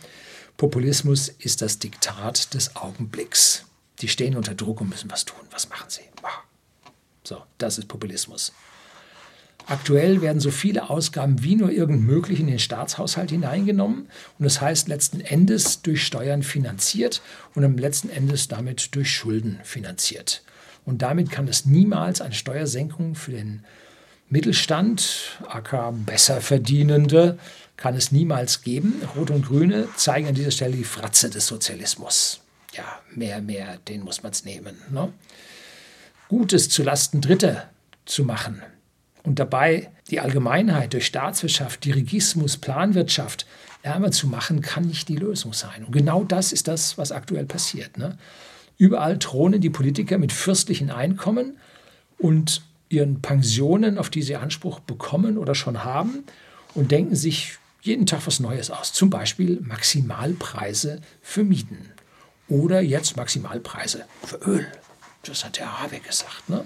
Populismus 0.57 1.29
ist 1.29 1.62
das 1.62 1.79
Diktat 1.79 2.53
des 2.53 2.75
Augenblicks. 2.75 3.63
Die 4.01 4.10
stehen 4.10 4.36
unter 4.36 4.53
Druck 4.53 4.81
und 4.81 4.89
müssen 4.89 5.10
was 5.10 5.23
tun. 5.23 5.39
Was 5.51 5.69
machen 5.69 5.89
sie? 5.89 6.01
So, 7.23 7.41
das 7.60 7.77
ist 7.77 7.88
Populismus. 7.88 8.51
Aktuell 9.69 10.21
werden 10.21 10.39
so 10.39 10.49
viele 10.49 10.89
Ausgaben 10.89 11.43
wie 11.43 11.58
nur 11.58 11.71
irgend 11.71 12.01
möglich 12.01 12.39
in 12.39 12.47
den 12.47 12.58
Staatshaushalt 12.58 13.32
hineingenommen 13.32 14.08
und 14.39 14.45
das 14.45 14.62
heißt 14.62 14.88
letzten 14.88 15.19
Endes 15.19 15.82
durch 15.82 16.06
Steuern 16.06 16.41
finanziert 16.41 17.21
und 17.53 17.63
im 17.63 17.77
letzten 17.77 18.10
Endes 18.10 18.47
damit 18.47 18.95
durch 18.95 19.12
Schulden 19.12 19.60
finanziert. 19.63 20.41
Und 20.86 21.01
damit 21.01 21.32
kann 21.32 21.49
es 21.49 21.65
niemals 21.65 22.21
eine 22.21 22.34
Steuersenkung 22.34 23.15
für 23.15 23.32
den 23.32 23.65
Mittelstand, 24.30 25.38
aka 25.49 25.91
besser 25.91 26.39
verdienende, 26.39 27.38
kann 27.75 27.93
es 27.93 28.13
niemals 28.13 28.62
geben. 28.62 29.01
Rot 29.17 29.32
und 29.32 29.47
Grüne 29.47 29.89
zeigen 29.97 30.27
an 30.27 30.36
dieser 30.36 30.51
Stelle 30.51 30.77
die 30.77 30.86
Fratze 30.86 31.30
des 31.30 31.45
Sozialismus. 31.45 32.39
Ja, 32.73 32.86
mehr, 33.13 33.41
mehr, 33.41 33.80
den 33.89 34.01
muss 34.03 34.23
man 34.23 34.32
es 34.32 34.45
nehmen. 34.45 34.77
Ne? 34.91 35.12
Gutes 36.30 36.69
zulasten 36.69 37.19
Dritter 37.19 37.69
zu 38.06 38.23
machen, 38.23 38.62
und 39.27 39.39
dabei 39.39 39.91
die 40.09 40.21
Allgemeinheit 40.21 40.93
durch 40.93 41.05
Staatswirtschaft, 41.05 41.83
Dirigismus, 41.83 42.55
Planwirtschaft 42.55 43.45
ärmer 43.83 44.11
zu 44.11 44.27
machen, 44.27 44.61
kann 44.61 44.85
nicht 44.85 45.09
die 45.09 45.17
Lösung 45.17 45.51
sein. 45.51 45.83
Und 45.83 45.91
genau 45.91 46.23
das 46.23 46.53
ist 46.53 46.69
das, 46.69 46.97
was 46.97 47.11
aktuell 47.11 47.45
passiert. 47.45 47.97
Ne? 47.97 48.17
Überall 48.77 49.19
thronen 49.19 49.59
die 49.59 49.69
Politiker 49.69 50.17
mit 50.17 50.31
fürstlichen 50.31 50.91
Einkommen 50.91 51.57
und 52.17 52.61
ihren 52.87 53.21
Pensionen, 53.21 53.97
auf 53.97 54.09
die 54.09 54.21
sie 54.21 54.37
Anspruch 54.37 54.79
bekommen 54.79 55.37
oder 55.37 55.55
schon 55.55 55.83
haben, 55.83 56.23
und 56.73 56.91
denken 56.91 57.17
sich 57.17 57.57
jeden 57.81 58.05
Tag 58.05 58.25
was 58.27 58.39
Neues 58.39 58.71
aus. 58.71 58.93
Zum 58.93 59.09
Beispiel 59.09 59.59
Maximalpreise 59.59 61.01
für 61.21 61.43
Mieten 61.43 61.91
oder 62.47 62.79
jetzt 62.79 63.17
Maximalpreise 63.17 64.05
für 64.23 64.37
Öl. 64.37 64.67
Das 65.23 65.43
hat 65.43 65.57
der 65.57 65.81
Habeck 65.81 66.07
gesagt. 66.07 66.47
Ne? 66.47 66.63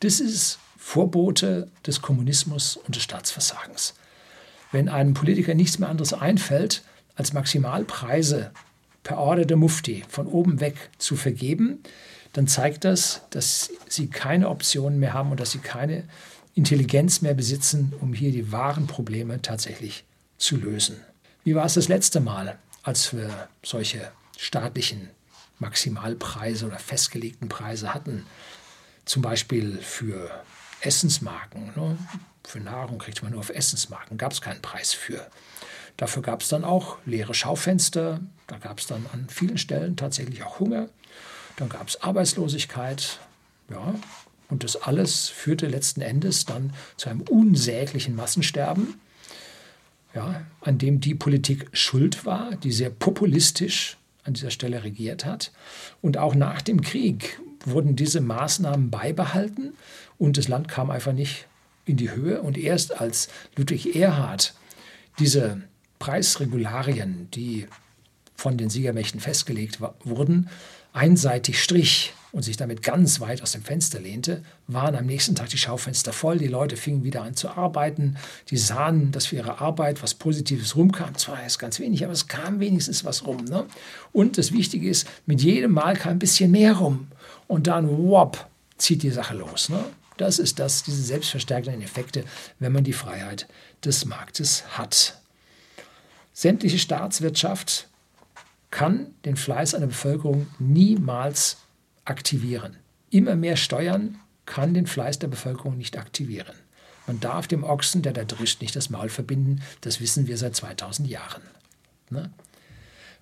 Das 0.00 0.20
ist 0.20 0.58
Vorbote 0.86 1.68
des 1.84 2.00
Kommunismus 2.00 2.76
und 2.76 2.94
des 2.94 3.02
Staatsversagens. 3.02 3.94
Wenn 4.70 4.88
einem 4.88 5.14
Politiker 5.14 5.52
nichts 5.52 5.80
mehr 5.80 5.88
anderes 5.88 6.12
einfällt, 6.12 6.84
als 7.16 7.32
Maximalpreise 7.32 8.52
per 9.02 9.18
Order 9.18 9.44
der 9.46 9.56
Mufti 9.56 10.04
von 10.08 10.28
oben 10.28 10.60
weg 10.60 10.90
zu 10.98 11.16
vergeben, 11.16 11.80
dann 12.34 12.46
zeigt 12.46 12.84
das, 12.84 13.22
dass 13.30 13.72
sie 13.88 14.06
keine 14.06 14.48
Optionen 14.48 15.00
mehr 15.00 15.12
haben 15.12 15.32
und 15.32 15.40
dass 15.40 15.50
sie 15.50 15.58
keine 15.58 16.04
Intelligenz 16.54 17.20
mehr 17.20 17.34
besitzen, 17.34 17.92
um 18.00 18.14
hier 18.14 18.30
die 18.30 18.52
wahren 18.52 18.86
Probleme 18.86 19.42
tatsächlich 19.42 20.04
zu 20.38 20.56
lösen. 20.56 20.98
Wie 21.42 21.56
war 21.56 21.64
es 21.64 21.74
das 21.74 21.88
letzte 21.88 22.20
Mal, 22.20 22.58
als 22.84 23.12
wir 23.12 23.48
solche 23.64 24.12
staatlichen 24.38 25.10
Maximalpreise 25.58 26.64
oder 26.64 26.78
festgelegten 26.78 27.48
Preise 27.48 27.92
hatten? 27.92 28.24
Zum 29.04 29.20
Beispiel 29.20 29.78
für 29.82 30.30
Essensmarken. 30.86 31.72
Ne? 31.76 31.98
Für 32.44 32.60
Nahrung 32.60 32.98
kriegt 32.98 33.22
man 33.22 33.32
nur 33.32 33.40
auf 33.40 33.50
Essensmarken, 33.50 34.18
gab 34.18 34.32
es 34.32 34.40
keinen 34.40 34.62
Preis 34.62 34.92
für. 34.92 35.26
Dafür 35.96 36.22
gab 36.22 36.42
es 36.42 36.48
dann 36.48 36.64
auch 36.64 36.98
leere 37.06 37.34
Schaufenster, 37.34 38.20
da 38.46 38.58
gab 38.58 38.78
es 38.78 38.86
dann 38.86 39.06
an 39.12 39.26
vielen 39.28 39.58
Stellen 39.58 39.96
tatsächlich 39.96 40.42
auch 40.42 40.60
Hunger, 40.60 40.88
dann 41.56 41.68
gab 41.68 41.88
es 41.88 42.02
Arbeitslosigkeit, 42.02 43.18
ja, 43.70 43.94
und 44.48 44.62
das 44.62 44.76
alles 44.76 45.28
führte 45.28 45.66
letzten 45.66 46.02
Endes 46.02 46.44
dann 46.44 46.72
zu 46.96 47.08
einem 47.08 47.22
unsäglichen 47.22 48.14
Massensterben, 48.14 49.00
ja, 50.14 50.42
an 50.60 50.78
dem 50.78 51.00
die 51.00 51.14
Politik 51.14 51.68
schuld 51.72 52.24
war, 52.24 52.54
die 52.56 52.72
sehr 52.72 52.90
populistisch 52.90 53.96
an 54.22 54.34
dieser 54.34 54.50
Stelle 54.50 54.84
regiert 54.84 55.24
hat. 55.24 55.52
Und 56.02 56.18
auch 56.18 56.34
nach 56.34 56.62
dem 56.62 56.80
Krieg 56.80 57.40
wurden 57.64 57.96
diese 57.96 58.20
Maßnahmen 58.20 58.90
beibehalten 58.90 59.74
und 60.18 60.36
das 60.36 60.48
Land 60.48 60.68
kam 60.68 60.90
einfach 60.90 61.12
nicht 61.12 61.46
in 61.84 61.96
die 61.96 62.10
Höhe. 62.10 62.42
Und 62.42 62.58
erst 62.58 63.00
als 63.00 63.28
Ludwig 63.56 63.96
Erhard 63.96 64.54
diese 65.18 65.62
Preisregularien, 65.98 67.28
die 67.30 67.66
von 68.34 68.58
den 68.58 68.68
Siegermächten 68.68 69.20
festgelegt 69.20 69.80
wurden, 70.04 70.50
einseitig 70.92 71.62
strich 71.62 72.12
und 72.32 72.42
sich 72.42 72.56
damit 72.58 72.82
ganz 72.82 73.20
weit 73.20 73.42
aus 73.42 73.52
dem 73.52 73.62
Fenster 73.62 73.98
lehnte, 73.98 74.42
waren 74.66 74.94
am 74.94 75.06
nächsten 75.06 75.34
Tag 75.34 75.48
die 75.48 75.58
Schaufenster 75.58 76.12
voll. 76.12 76.36
Die 76.38 76.48
Leute 76.48 76.76
fingen 76.76 77.02
wieder 77.02 77.22
an 77.22 77.34
zu 77.34 77.48
arbeiten. 77.48 78.16
Die 78.50 78.58
sahen, 78.58 79.10
dass 79.10 79.26
für 79.26 79.36
ihre 79.36 79.60
Arbeit 79.60 80.02
was 80.02 80.14
Positives 80.14 80.76
rumkam. 80.76 81.16
Zwar 81.16 81.46
ist 81.46 81.58
ganz 81.58 81.80
wenig, 81.80 82.04
aber 82.04 82.12
es 82.12 82.28
kam 82.28 82.60
wenigstens 82.60 83.06
was 83.06 83.26
rum. 83.26 83.44
Ne? 83.44 83.64
Und 84.12 84.36
das 84.36 84.52
Wichtige 84.52 84.88
ist, 84.88 85.08
mit 85.24 85.40
jedem 85.40 85.72
Mal 85.72 85.96
kam 85.96 86.12
ein 86.12 86.18
bisschen 86.18 86.50
mehr 86.50 86.74
rum. 86.74 87.08
Und 87.46 87.68
dann, 87.68 87.88
wop, 87.88 88.46
zieht 88.76 89.02
die 89.02 89.10
Sache 89.10 89.34
los. 89.34 89.70
Ne? 89.70 89.82
Das 90.16 90.38
ist 90.38 90.58
das, 90.58 90.82
diese 90.82 91.02
selbstverstärkenden 91.02 91.82
Effekte, 91.82 92.24
wenn 92.58 92.72
man 92.72 92.84
die 92.84 92.92
Freiheit 92.92 93.46
des 93.84 94.04
Marktes 94.04 94.64
hat. 94.78 95.20
Sämtliche 96.32 96.78
Staatswirtschaft 96.78 97.88
kann 98.70 99.14
den 99.24 99.36
Fleiß 99.36 99.74
einer 99.74 99.86
Bevölkerung 99.86 100.48
niemals 100.58 101.58
aktivieren. 102.04 102.76
Immer 103.10 103.36
mehr 103.36 103.56
Steuern 103.56 104.18
kann 104.44 104.74
den 104.74 104.86
Fleiß 104.86 105.18
der 105.18 105.28
Bevölkerung 105.28 105.76
nicht 105.76 105.98
aktivieren. 105.98 106.54
Man 107.06 107.20
darf 107.20 107.46
dem 107.46 107.64
Ochsen, 107.64 108.02
der 108.02 108.12
da 108.12 108.24
drischt, 108.24 108.60
nicht 108.60 108.74
das 108.74 108.90
Maul 108.90 109.08
verbinden. 109.08 109.62
Das 109.80 110.00
wissen 110.00 110.26
wir 110.26 110.36
seit 110.38 110.56
2000 110.56 111.08
Jahren. 111.08 111.42
Ne? 112.10 112.30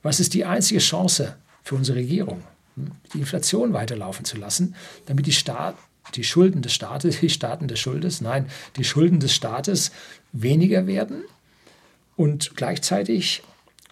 Was 0.03 0.21
ist 0.21 0.35
die 0.35 0.45
einzige 0.45 0.81
Chance 0.81 1.37
für 1.63 1.75
unsere 1.75 1.99
Regierung? 1.99 2.43
Hm? 2.77 2.93
Die 3.13 3.21
Inflation 3.21 3.73
weiterlaufen 3.73 4.25
zu 4.25 4.39
lassen, 4.39 4.75
damit 5.07 5.27
die 5.27 5.33
Staat, 5.33 5.77
die 6.15 6.25
Schulden 6.25 6.63
des 6.63 6.75
Staates, 6.75 7.21
die 7.21 7.31
Staaten 7.31 7.69
des 7.69 7.81
Schuldes, 7.81 8.21
nein, 8.21 8.47
die 8.77 8.85
Schulden 8.85 9.21
des 9.21 9.35
Staates 9.35 9.91
weniger 10.33 10.87
werden 10.87 11.25
und 12.17 12.57
gleichzeitig 12.57 13.43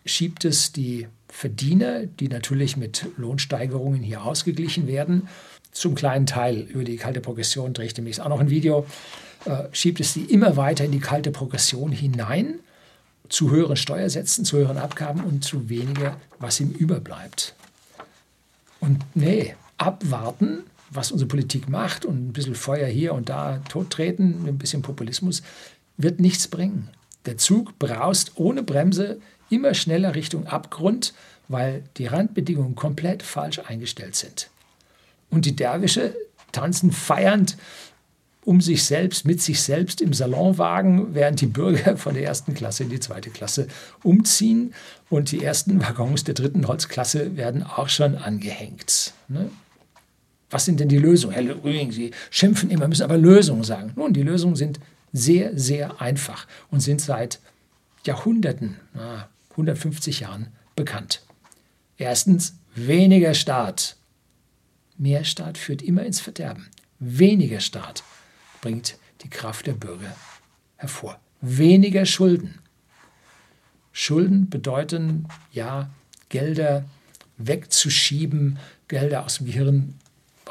schiebt 0.05 0.45
es 0.45 0.73
die 0.73 1.09
Verdiener, 1.29 2.07
die 2.07 2.29
natürlich 2.29 2.77
mit 2.77 3.07
Lohnsteigerungen 3.17 4.03
hier 4.03 4.25
ausgeglichen 4.25 4.87
werden, 4.87 5.29
zum 5.73 5.95
kleinen 5.95 6.27
Teil 6.27 6.61
über 6.61 6.85
die 6.85 6.97
kalte 6.97 7.21
Progression 7.21 7.73
drehe 7.73 7.87
ich 7.87 7.95
demnächst 7.95 8.21
auch 8.21 8.29
noch 8.29 8.41
ein 8.41 8.51
Video, 8.51 8.87
äh, 9.47 9.65
schiebt 9.73 10.01
es 10.01 10.13
die 10.13 10.25
immer 10.25 10.57
weiter 10.57 10.85
in 10.85 10.93
die 10.93 11.01
kalte 11.01 11.31
Progression 11.31 11.91
hinein, 11.91 12.61
zu 13.31 13.51
höheren 13.51 13.77
Steuersätzen, 13.77 14.45
zu 14.45 14.59
höheren 14.59 14.77
Abgaben 14.77 15.25
und 15.25 15.43
zu 15.43 15.71
weniger, 15.71 16.21
was 16.39 16.61
ihm 16.61 16.71
überbleibt. 16.71 17.55
Und 18.81 19.01
nee, 19.15 19.55
abwarten 19.79 20.65
was 20.93 21.13
unsere 21.13 21.29
Politik 21.29 21.69
macht 21.69 22.05
und 22.05 22.29
ein 22.29 22.33
bisschen 22.33 22.55
Feuer 22.55 22.87
hier 22.87 23.15
und 23.15 23.29
da 23.29 23.59
tottreten, 23.69 24.45
ein 24.47 24.59
bisschen 24.59 24.83
Populismus, 24.83 25.43
wird 25.97 26.21
nichts 26.21 26.49
bringen. 26.49 26.89
Der 27.27 27.39
Zug 27.39 27.79
braust 27.79 28.33
ohne 28.35 28.63
Bremse 28.63 29.21
immer 29.51 29.75
schneller 29.75 30.15
Richtung 30.15 30.47
Abgrund, 30.47 31.15
weil 31.49 31.85
die 31.97 32.07
Randbedingungen 32.07 32.75
komplett 32.75 33.23
falsch 33.23 33.61
eingestellt 33.61 34.17
sind. 34.17 34.51
Und 35.31 35.45
die 35.45 35.57
Derwische, 35.57 36.15
tanzen 36.53 36.93
feiernd 36.93 37.57
um 38.45 38.61
sich 38.61 38.85
selbst, 38.85 39.25
mit 39.25 39.41
sich 39.41 39.63
selbst 39.63 40.01
im 40.01 40.13
Salonwagen, 40.13 41.15
während 41.15 41.41
die 41.41 41.47
Bürger 41.47 41.97
von 41.97 42.15
der 42.15 42.25
ersten 42.25 42.55
Klasse 42.55 42.83
in 42.83 42.91
die 42.91 43.01
zweite 43.01 43.31
Klasse 43.31 43.69
umziehen. 44.03 44.75
Und 45.09 45.31
die 45.31 45.45
ersten 45.45 45.81
Waggons 45.81 46.25
der 46.25 46.35
dritten 46.35 46.67
Holzklasse 46.67 47.37
werden 47.37 47.63
auch 47.63 47.89
schon 47.89 48.17
angehängt. 48.17 49.15
Ne? 49.29 49.51
Was 50.53 50.67
sind 50.67 50.81
denn 50.81 50.89
die 50.89 50.99
Lösungen? 50.99 51.35
Herr 51.35 51.65
Rühing, 51.65 51.93
Sie 51.93 52.13
schimpfen 52.31 52.71
immer, 52.71 52.87
müssen 52.87 53.03
aber 53.03 53.17
Lösungen 53.17 53.65
sagen. 53.65 53.93
Nun, 53.97 54.13
die 54.13 54.23
Lösungen 54.23 54.55
sind 54.55 54.79
sehr, 55.13 55.59
sehr 55.59 56.01
einfach 56.01 56.47
und 56.71 56.81
sind 56.81 57.01
seit 57.01 57.41
Jahrhunderten, 58.05 58.77
150 59.51 60.21
Jahren 60.21 60.49
bekannt. 60.77 61.23
Erstens, 61.97 62.55
weniger 62.75 63.33
Staat. 63.33 63.97
Mehr 64.99 65.25
Staat 65.25 65.57
führt 65.57 65.81
immer 65.81 66.05
ins 66.05 66.21
Verderben. 66.21 66.69
Weniger 66.99 67.61
Staat 67.61 68.05
bringt 68.61 68.99
die 69.23 69.31
Kraft 69.31 69.67
der 69.67 69.73
Bürger 69.73 70.15
hervor. 70.77 71.19
Weniger 71.41 72.05
Schulden. 72.05 72.59
Schulden 73.93 74.51
bedeuten 74.51 75.29
ja, 75.51 75.91
Gelder 76.29 76.85
wegzuschieben, 77.39 78.59
Gelder 78.89 79.25
aus 79.25 79.39
dem 79.39 79.47
Gehirn 79.47 79.95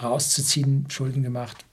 rauszuziehen, 0.03 0.85
Schulden 0.89 1.23
gemacht. 1.23 1.65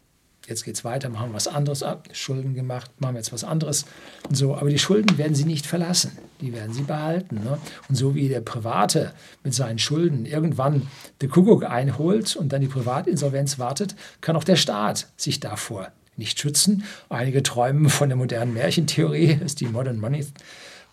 Jetzt 0.46 0.64
geht 0.64 0.76
es 0.76 0.84
weiter, 0.84 1.10
machen 1.10 1.30
wir 1.30 1.34
was 1.34 1.46
anderes 1.46 1.82
ab, 1.82 2.08
Schulden 2.12 2.54
gemacht, 2.54 2.90
machen 3.00 3.14
wir 3.14 3.18
jetzt 3.18 3.34
was 3.34 3.44
anderes. 3.44 3.84
So. 4.32 4.56
Aber 4.56 4.70
die 4.70 4.78
Schulden 4.78 5.18
werden 5.18 5.34
sie 5.34 5.44
nicht 5.44 5.66
verlassen, 5.66 6.16
die 6.40 6.54
werden 6.54 6.72
sie 6.72 6.82
behalten. 6.82 7.42
Ne? 7.44 7.58
Und 7.90 7.94
so 7.94 8.14
wie 8.14 8.30
der 8.30 8.40
Private 8.40 9.12
mit 9.44 9.52
seinen 9.52 9.78
Schulden 9.78 10.24
irgendwann 10.24 10.86
den 11.20 11.28
Kuckuck 11.28 11.64
einholt 11.64 12.34
und 12.34 12.50
dann 12.50 12.62
die 12.62 12.68
Privatinsolvenz 12.68 13.58
wartet, 13.58 13.94
kann 14.22 14.36
auch 14.36 14.44
der 14.44 14.56
Staat 14.56 15.08
sich 15.18 15.38
davor 15.38 15.92
nicht 16.16 16.40
schützen. 16.40 16.84
Einige 17.10 17.42
träumen 17.42 17.90
von 17.90 18.08
der 18.08 18.16
modernen 18.16 18.54
Märchentheorie, 18.54 19.38
ist 19.44 19.60
die 19.60 19.66
Modern 19.66 20.00
Money, 20.00 20.26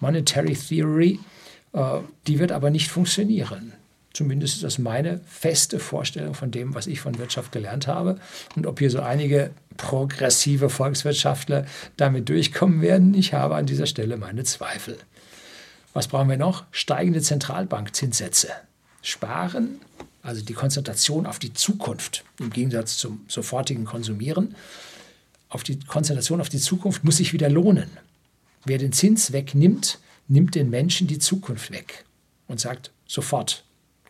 Monetary 0.01 0.53
Theory. 0.53 1.19
Äh, 1.71 1.99
die 2.27 2.39
wird 2.39 2.51
aber 2.51 2.69
nicht 2.69 2.89
funktionieren. 2.89 3.73
Zumindest 4.15 4.55
ist 4.55 4.63
das 4.63 4.77
meine 4.77 5.19
feste 5.27 5.79
Vorstellung 5.79 6.33
von 6.33 6.49
dem, 6.49 6.73
was 6.73 6.87
ich 6.87 7.01
von 7.01 7.17
Wirtschaft 7.17 7.51
gelernt 7.51 7.87
habe. 7.87 8.19
Und 8.55 8.65
ob 8.65 8.79
hier 8.79 8.89
so 8.89 9.01
einige 9.01 9.51
progressive 9.77 10.69
Volkswirtschaftler 10.69 11.65
damit 11.97 12.29
durchkommen 12.29 12.81
werden, 12.81 13.13
ich 13.13 13.33
habe 13.33 13.55
an 13.55 13.65
dieser 13.65 13.85
Stelle 13.85 14.17
meine 14.17 14.43
Zweifel. 14.43 14.97
Was 15.93 16.07
brauchen 16.07 16.29
wir 16.29 16.37
noch? 16.37 16.63
Steigende 16.71 17.21
Zentralbankzinssätze. 17.21 18.49
Sparen, 19.01 19.81
also 20.23 20.41
die 20.41 20.53
Konzentration 20.53 21.25
auf 21.25 21.39
die 21.39 21.53
Zukunft 21.53 22.23
im 22.39 22.51
Gegensatz 22.51 22.97
zum 22.97 23.25
sofortigen 23.27 23.85
Konsumieren 23.85 24.55
auf 25.49 25.63
die 25.63 25.79
Konzentration 25.79 26.41
auf 26.41 26.49
die 26.49 26.59
Zukunft 26.59 27.03
muss 27.03 27.17
sich 27.17 27.33
wieder 27.33 27.49
lohnen. 27.49 27.89
Wer 28.65 28.77
den 28.77 28.91
Zins 28.91 29.31
wegnimmt, 29.31 29.99
nimmt 30.27 30.55
den 30.55 30.69
Menschen 30.69 31.07
die 31.07 31.19
Zukunft 31.19 31.71
weg 31.71 32.05
und 32.47 32.59
sagt 32.59 32.91
sofort 33.05 33.64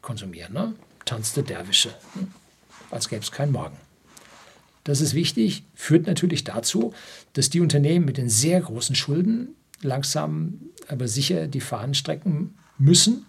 konsumieren. 0.05 0.53
Ne? 0.53 0.73
Tanzte 1.03 1.43
Derwische, 1.43 1.89
ne? 2.15 2.27
als 2.91 3.09
gäbe 3.09 3.21
es 3.21 3.31
keinen 3.31 3.51
Morgen. 3.51 3.75
Das 4.85 5.01
ist 5.01 5.15
wichtig, 5.15 5.63
führt 5.73 6.05
natürlich 6.05 6.43
dazu, 6.43 6.93
dass 7.33 7.49
die 7.49 7.59
Unternehmen 7.59 8.05
mit 8.05 8.17
den 8.17 8.29
sehr 8.29 8.61
großen 8.61 8.95
Schulden 8.95 9.55
langsam 9.81 10.61
aber 10.87 11.07
sicher 11.07 11.47
die 11.47 11.59
Fahnen 11.59 11.95
strecken 11.95 12.57
müssen 12.77 13.25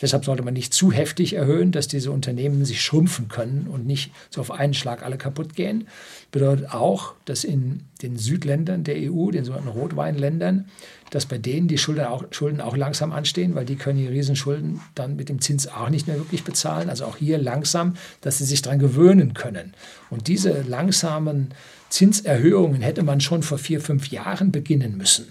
Deshalb 0.00 0.24
sollte 0.24 0.42
man 0.42 0.54
nicht 0.54 0.74
zu 0.74 0.92
heftig 0.92 1.34
erhöhen, 1.34 1.72
dass 1.72 1.88
diese 1.88 2.10
Unternehmen 2.10 2.64
sich 2.64 2.82
schrumpfen 2.82 3.28
können 3.28 3.68
und 3.70 3.86
nicht 3.86 4.12
so 4.30 4.40
auf 4.40 4.50
einen 4.50 4.74
Schlag 4.74 5.02
alle 5.02 5.16
kaputt 5.16 5.54
gehen. 5.54 5.86
Bedeutet 6.32 6.72
auch, 6.72 7.14
dass 7.24 7.44
in 7.44 7.80
den 8.02 8.16
Südländern 8.16 8.84
der 8.84 8.96
EU, 8.96 9.30
den 9.30 9.44
sogenannten 9.44 9.78
Rotweinländern, 9.78 10.66
dass 11.10 11.26
bei 11.26 11.38
denen 11.38 11.68
die 11.68 11.78
Schulden 11.78 12.04
auch, 12.06 12.24
Schulden 12.32 12.60
auch 12.60 12.76
langsam 12.76 13.12
anstehen, 13.12 13.54
weil 13.54 13.64
die 13.64 13.76
können 13.76 13.98
die 13.98 14.08
Riesenschulden 14.08 14.80
dann 14.94 15.16
mit 15.16 15.28
dem 15.28 15.40
Zins 15.40 15.68
auch 15.68 15.88
nicht 15.88 16.08
mehr 16.08 16.18
wirklich 16.18 16.42
bezahlen. 16.42 16.90
Also 16.90 17.04
auch 17.04 17.16
hier 17.16 17.38
langsam, 17.38 17.94
dass 18.20 18.38
sie 18.38 18.44
sich 18.44 18.62
daran 18.62 18.80
gewöhnen 18.80 19.32
können. 19.32 19.74
Und 20.10 20.26
diese 20.26 20.62
langsamen 20.62 21.54
Zinserhöhungen 21.88 22.82
hätte 22.82 23.04
man 23.04 23.20
schon 23.20 23.44
vor 23.44 23.58
vier, 23.58 23.80
fünf 23.80 24.08
Jahren 24.08 24.50
beginnen 24.50 24.96
müssen. 24.96 25.26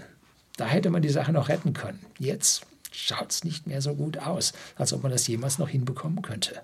Da 0.56 0.65
hätte 0.65 0.89
man 0.89 1.02
die 1.02 1.10
Sache 1.10 1.34
noch 1.34 1.49
retten 1.49 1.73
können. 1.73 1.99
Jetzt 2.17 2.65
schaut 2.94 3.32
es 3.32 3.44
nicht 3.44 3.68
mehr 3.68 3.82
so 3.82 3.96
gut 3.96 4.18
aus, 4.18 4.54
als 4.76 4.94
ob 4.94 5.04
man 5.04 5.12
das 5.12 5.28
jemals 5.28 5.60
noch 5.60 5.70
hinbekommen 5.70 6.22
könnte. 6.22 6.62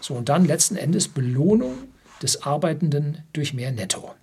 So, 0.00 0.14
und 0.14 0.28
dann 0.28 0.44
letzten 0.44 0.76
Endes 0.76 1.08
Belohnung 1.08 1.74
des 2.22 2.42
Arbeitenden 2.42 3.22
durch 3.32 3.54
mehr 3.54 3.72
Netto. 3.72 4.14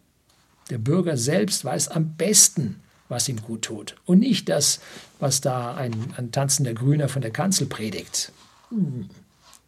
Der 0.70 0.78
Bürger 0.78 1.18
selbst 1.18 1.66
weiß 1.66 1.90
am 1.90 2.16
besten, 2.16 2.80
was 3.10 3.28
ihm 3.30 3.42
gut 3.42 3.64
tut. 3.64 3.96
Und 4.06 4.20
nicht 4.20 4.50
das, 4.50 4.80
was 5.20 5.42
da 5.42 5.76
ein, 5.76 5.94
ein 6.18 6.32
tanzender 6.32 6.74
Grüner 6.74 7.10
von 7.10 7.22
der 7.22 7.32
Kanzel 7.32 7.68
predigt. 7.68 8.32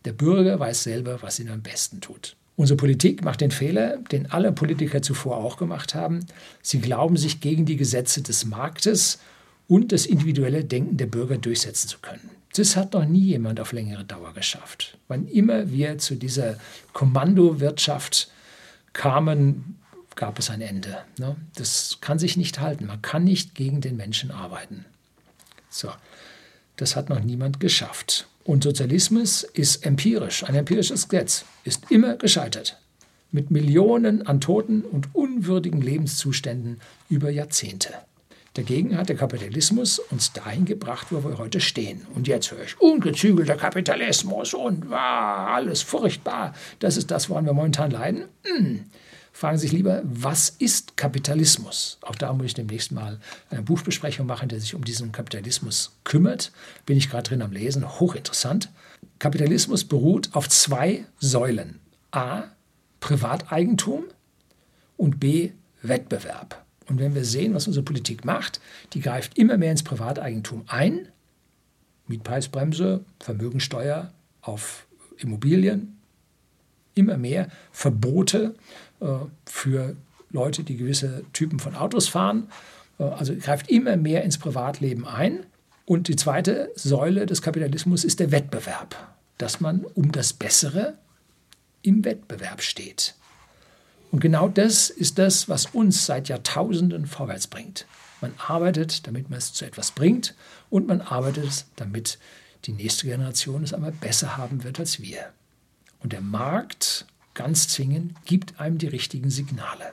Der 0.05 0.13
Bürger 0.13 0.59
weiß 0.59 0.83
selber, 0.83 1.21
was 1.21 1.39
ihm 1.39 1.51
am 1.51 1.61
besten 1.61 2.01
tut. 2.01 2.35
Unsere 2.55 2.77
Politik 2.77 3.23
macht 3.23 3.41
den 3.41 3.51
Fehler, 3.51 3.97
den 3.97 4.31
alle 4.31 4.51
Politiker 4.53 5.01
zuvor 5.01 5.37
auch 5.37 5.57
gemacht 5.57 5.93
haben. 5.93 6.25
Sie 6.61 6.79
glauben 6.79 7.17
sich 7.17 7.41
gegen 7.41 7.65
die 7.65 7.75
Gesetze 7.75 8.21
des 8.21 8.45
Marktes 8.45 9.19
und 9.67 9.91
das 9.91 10.05
individuelle 10.05 10.63
Denken 10.63 10.97
der 10.97 11.07
Bürger 11.07 11.37
durchsetzen 11.37 11.87
zu 11.87 11.99
können. 11.99 12.29
Das 12.55 12.75
hat 12.75 12.93
noch 12.93 13.05
nie 13.05 13.25
jemand 13.25 13.59
auf 13.59 13.73
längere 13.73 14.05
Dauer 14.05 14.33
geschafft. 14.33 14.97
Wann 15.07 15.27
immer 15.27 15.69
wir 15.71 15.97
zu 15.97 16.15
dieser 16.15 16.57
Kommandowirtschaft 16.93 18.31
kamen, 18.93 19.77
gab 20.15 20.39
es 20.39 20.49
ein 20.49 20.61
Ende. 20.61 20.99
Ne? 21.19 21.35
Das 21.55 21.97
kann 21.99 22.19
sich 22.19 22.37
nicht 22.37 22.59
halten. 22.59 22.85
Man 22.85 23.01
kann 23.01 23.25
nicht 23.25 23.55
gegen 23.55 23.81
den 23.81 23.97
Menschen 23.97 24.31
arbeiten. 24.31 24.85
So, 25.69 25.89
das 26.77 26.95
hat 26.95 27.09
noch 27.09 27.19
niemand 27.19 27.59
geschafft. 27.59 28.27
Und 28.45 28.63
Sozialismus 28.63 29.43
ist 29.43 29.85
empirisch. 29.85 30.43
Ein 30.43 30.55
empirisches 30.55 31.09
Gesetz 31.09 31.45
ist 31.63 31.91
immer 31.91 32.15
gescheitert. 32.15 32.79
Mit 33.31 33.51
Millionen 33.51 34.25
an 34.25 34.39
Toten 34.39 34.83
und 34.83 35.13
unwürdigen 35.13 35.81
Lebenszuständen 35.81 36.79
über 37.09 37.29
Jahrzehnte. 37.29 37.89
Dagegen 38.55 38.97
hat 38.97 39.09
der 39.09 39.17
Kapitalismus 39.17 39.99
uns 39.99 40.31
dahin 40.31 40.63
gebracht, 40.63 41.07
wo 41.09 41.21
wir 41.23 41.37
heute 41.37 41.59
stehen. 41.59 42.07
Und 42.15 42.27
jetzt 42.27 42.51
höre 42.51 42.63
ich 42.63 42.79
ungezügelter 42.79 43.57
Kapitalismus 43.57 44.53
und 44.53 44.89
wow, 44.89 44.95
alles 44.97 45.81
furchtbar. 45.81 46.53
Das 46.79 46.95
ist 46.95 47.11
das, 47.11 47.29
woran 47.29 47.45
wir 47.45 47.53
momentan 47.53 47.91
leiden. 47.91 48.25
Hm. 48.43 48.85
Fragen 49.33 49.57
Sie 49.57 49.67
sich 49.67 49.73
lieber, 49.73 50.01
was 50.05 50.47
ist 50.47 50.95
Kapitalismus? 50.95 51.97
Auch 51.99 52.15
da 52.15 52.31
muss 52.31 52.45
ich 52.45 52.53
demnächst 52.53 52.93
mal 52.93 53.19
eine 53.49 53.61
Buchbesprechung 53.61 54.25
machen, 54.25 54.47
der 54.47 54.61
sich 54.61 54.73
um 54.73 54.85
diesen 54.85 55.11
Kapitalismus 55.11 55.91
kümmert. 56.05 56.53
Bin 56.85 56.97
ich 56.97 57.09
gerade 57.09 57.27
drin 57.27 57.41
am 57.41 57.51
Lesen, 57.51 57.99
hochinteressant. 57.99 58.69
Kapitalismus 59.19 59.83
beruht 59.83 60.29
auf 60.31 60.47
zwei 60.47 61.03
Säulen. 61.19 61.81
A, 62.11 62.43
Privateigentum 63.01 64.05
und 64.95 65.19
B, 65.19 65.51
Wettbewerb. 65.81 66.64
Und 66.87 66.99
wenn 66.99 67.15
wir 67.15 67.25
sehen, 67.25 67.53
was 67.53 67.67
unsere 67.67 67.83
Politik 67.83 68.25
macht, 68.25 68.59
die 68.93 69.01
greift 69.01 69.37
immer 69.37 69.57
mehr 69.57 69.71
ins 69.71 69.83
Privateigentum 69.83 70.63
ein. 70.67 71.07
Mietpreisbremse, 72.07 73.03
Vermögensteuer 73.19 74.11
auf 74.41 74.85
Immobilien, 75.17 75.97
immer 76.93 77.17
mehr 77.17 77.49
Verbote 77.71 78.55
äh, 79.01 79.07
für 79.45 79.95
Leute, 80.31 80.63
die 80.63 80.77
gewisse 80.77 81.23
Typen 81.33 81.59
von 81.59 81.75
Autos 81.75 82.07
fahren. 82.07 82.47
Äh, 82.99 83.03
also 83.03 83.35
greift 83.35 83.69
immer 83.69 83.97
mehr 83.97 84.23
ins 84.23 84.37
Privatleben 84.37 85.07
ein. 85.07 85.45
Und 85.85 86.07
die 86.07 86.15
zweite 86.15 86.71
Säule 86.75 87.25
des 87.25 87.41
Kapitalismus 87.41 88.03
ist 88.03 88.19
der 88.19 88.31
Wettbewerb, 88.31 88.95
dass 89.37 89.59
man 89.59 89.85
um 89.85 90.11
das 90.11 90.33
Bessere 90.33 90.97
im 91.81 92.03
Wettbewerb 92.05 92.61
steht. 92.61 93.15
Und 94.15 94.21
genau 94.21 94.47
das 94.47 94.89
ist 94.89 95.19
das, 95.19 95.49
was 95.49 95.65
uns 95.65 96.05
seit 96.05 96.29
Jahrtausenden 96.29 97.05
vorwärts 97.05 97.47
bringt. 97.47 97.85
Man 98.21 98.31
arbeitet, 98.37 99.05
damit 99.07 99.29
man 99.29 99.39
es 99.39 99.51
zu 99.51 99.65
etwas 99.65 99.91
bringt 99.91 100.35
und 100.69 100.87
man 100.87 101.01
arbeitet, 101.01 101.65
damit 101.75 102.17
die 102.63 102.71
nächste 102.71 103.07
Generation 103.07 103.61
es 103.61 103.73
einmal 103.73 103.91
besser 103.91 104.37
haben 104.37 104.63
wird 104.63 104.79
als 104.79 105.01
wir. 105.01 105.33
Und 105.99 106.13
der 106.13 106.21
Markt, 106.21 107.07
ganz 107.33 107.67
zwingend, 107.67 108.13
gibt 108.23 108.57
einem 108.57 108.77
die 108.77 108.87
richtigen 108.87 109.29
Signale. 109.29 109.91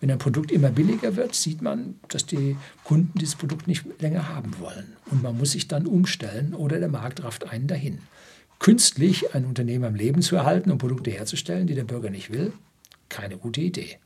Wenn 0.00 0.10
ein 0.10 0.18
Produkt 0.18 0.52
immer 0.52 0.68
billiger 0.68 1.16
wird, 1.16 1.34
sieht 1.34 1.62
man, 1.62 1.98
dass 2.08 2.26
die 2.26 2.58
Kunden 2.84 3.18
dieses 3.18 3.36
Produkt 3.36 3.68
nicht 3.68 3.86
länger 4.02 4.28
haben 4.28 4.58
wollen. 4.58 4.98
Und 5.06 5.22
man 5.22 5.38
muss 5.38 5.52
sich 5.52 5.66
dann 5.66 5.86
umstellen 5.86 6.52
oder 6.52 6.78
der 6.78 6.90
Markt 6.90 7.24
rafft 7.24 7.48
einen 7.48 7.68
dahin. 7.68 8.00
Künstlich 8.58 9.34
ein 9.34 9.46
Unternehmen 9.46 9.86
am 9.86 9.94
Leben 9.94 10.20
zu 10.20 10.36
erhalten 10.36 10.70
und 10.70 10.76
Produkte 10.76 11.10
herzustellen, 11.10 11.66
die 11.66 11.74
der 11.74 11.84
Bürger 11.84 12.10
nicht 12.10 12.30
will, 12.30 12.52
keine 13.08 13.36
gute 13.36 13.60
Idee. 13.60 13.98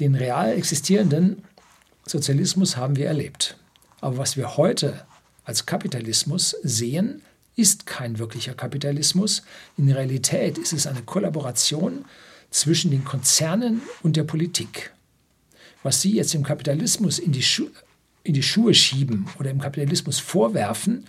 Den 0.00 0.14
real 0.14 0.52
existierenden 0.52 1.42
Sozialismus 2.06 2.76
haben 2.76 2.96
wir 2.96 3.06
erlebt. 3.06 3.56
Aber 4.00 4.18
was 4.18 4.36
wir 4.36 4.56
heute 4.56 5.04
als 5.44 5.66
Kapitalismus 5.66 6.56
sehen, 6.62 7.22
ist 7.56 7.86
kein 7.86 8.18
wirklicher 8.18 8.54
Kapitalismus. 8.54 9.42
In 9.76 9.90
Realität 9.90 10.58
ist 10.58 10.72
es 10.72 10.86
eine 10.86 11.02
Kollaboration 11.02 12.04
zwischen 12.50 12.90
den 12.90 13.04
Konzernen 13.04 13.82
und 14.02 14.16
der 14.16 14.24
Politik. 14.24 14.92
Was 15.82 16.00
Sie 16.00 16.14
jetzt 16.14 16.34
im 16.34 16.44
Kapitalismus 16.44 17.18
in 17.18 17.32
die, 17.32 17.42
Schu 17.42 17.66
in 18.22 18.34
die 18.34 18.42
Schuhe 18.42 18.74
schieben 18.74 19.26
oder 19.38 19.50
im 19.50 19.60
Kapitalismus 19.60 20.18
vorwerfen, 20.18 21.06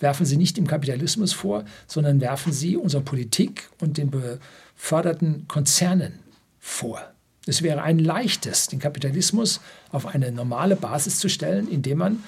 werfen 0.00 0.26
Sie 0.26 0.36
nicht 0.36 0.56
dem 0.56 0.66
Kapitalismus 0.66 1.32
vor, 1.32 1.64
sondern 1.86 2.20
werfen 2.20 2.52
Sie 2.52 2.76
unserer 2.76 3.02
Politik 3.02 3.68
und 3.80 3.98
den 3.98 4.10
beförderten 4.10 5.46
Konzernen 5.48 6.18
vor. 6.62 7.02
Es 7.46 7.62
wäre 7.62 7.82
ein 7.82 7.98
leichtes, 7.98 8.68
den 8.68 8.78
Kapitalismus 8.78 9.60
auf 9.90 10.06
eine 10.06 10.30
normale 10.30 10.76
Basis 10.76 11.18
zu 11.18 11.28
stellen, 11.28 11.68
indem 11.68 11.98
man 11.98 12.24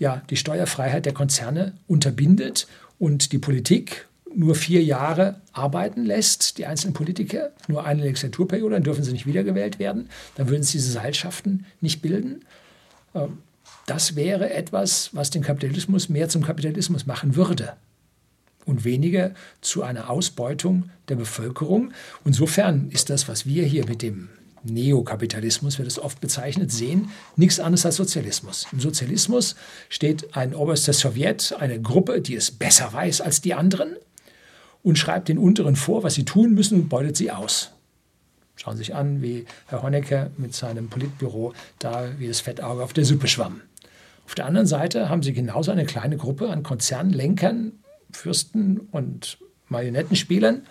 ja 0.00 0.22
die 0.28 0.36
Steuerfreiheit 0.36 1.06
der 1.06 1.14
Konzerne 1.14 1.72
unterbindet 1.86 2.66
und 2.98 3.30
die 3.30 3.38
Politik 3.38 4.08
nur 4.34 4.56
vier 4.56 4.82
Jahre 4.82 5.40
arbeiten 5.52 6.04
lässt, 6.04 6.58
die 6.58 6.66
einzelnen 6.66 6.94
Politiker, 6.94 7.52
nur 7.68 7.86
eine 7.86 8.02
Legislaturperiode, 8.02 8.74
dann 8.74 8.82
dürfen 8.82 9.04
sie 9.04 9.12
nicht 9.12 9.24
wiedergewählt 9.24 9.78
werden, 9.78 10.10
dann 10.34 10.48
würden 10.48 10.64
sie 10.64 10.78
diese 10.78 10.90
Seilschaften 10.90 11.64
nicht 11.80 12.02
bilden. 12.02 12.44
Ähm, 13.14 13.38
das 13.86 14.16
wäre 14.16 14.52
etwas, 14.52 15.10
was 15.12 15.30
den 15.30 15.42
Kapitalismus 15.42 16.08
mehr 16.08 16.28
zum 16.28 16.42
Kapitalismus 16.42 17.06
machen 17.06 17.36
würde 17.36 17.74
und 18.66 18.84
weniger 18.84 19.32
zu 19.62 19.82
einer 19.82 20.10
Ausbeutung 20.10 20.90
der 21.08 21.16
Bevölkerung. 21.16 21.92
Insofern 22.24 22.90
ist 22.90 23.08
das, 23.08 23.28
was 23.28 23.46
wir 23.46 23.64
hier 23.64 23.86
mit 23.86 24.02
dem 24.02 24.28
Neokapitalismus 24.64 25.78
wird 25.78 25.88
es 25.88 25.98
oft 25.98 26.20
bezeichnet, 26.20 26.72
sehen, 26.72 27.10
nichts 27.36 27.60
anderes 27.60 27.86
als 27.86 27.96
Sozialismus. 27.96 28.66
Im 28.72 28.80
Sozialismus 28.80 29.54
steht 29.88 30.36
ein 30.36 30.54
oberster 30.54 30.92
Sowjet, 30.92 31.54
eine 31.58 31.80
Gruppe, 31.80 32.20
die 32.20 32.34
es 32.34 32.50
besser 32.50 32.92
weiß 32.92 33.20
als 33.20 33.40
die 33.40 33.54
anderen 33.54 33.96
und 34.82 34.98
schreibt 34.98 35.28
den 35.28 35.38
Unteren 35.38 35.76
vor, 35.76 36.02
was 36.02 36.14
sie 36.14 36.24
tun 36.24 36.52
müssen 36.54 36.80
und 36.82 36.88
beutet 36.88 37.16
sie 37.16 37.30
aus. 37.30 37.72
Schauen 38.56 38.76
Sie 38.76 38.84
sich 38.84 38.94
an, 38.94 39.20
wie 39.20 39.44
Herr 39.66 39.82
Honecker 39.82 40.30
mit 40.38 40.54
seinem 40.54 40.88
Politbüro 40.88 41.52
da 41.78 42.08
wie 42.18 42.26
das 42.26 42.40
Fettauge 42.40 42.82
auf 42.82 42.94
der 42.94 43.04
Suppe 43.04 43.28
schwamm. 43.28 43.60
Auf 44.24 44.34
der 44.34 44.46
anderen 44.46 44.66
Seite 44.66 45.08
haben 45.10 45.22
Sie 45.22 45.34
genauso 45.34 45.70
eine 45.70 45.84
kleine 45.84 46.16
Gruppe 46.16 46.48
an 46.48 46.62
Konzernlenkern, 46.62 47.72
Fürsten 48.10 48.80
und 48.92 49.38
Marionettenspielern, 49.68 50.62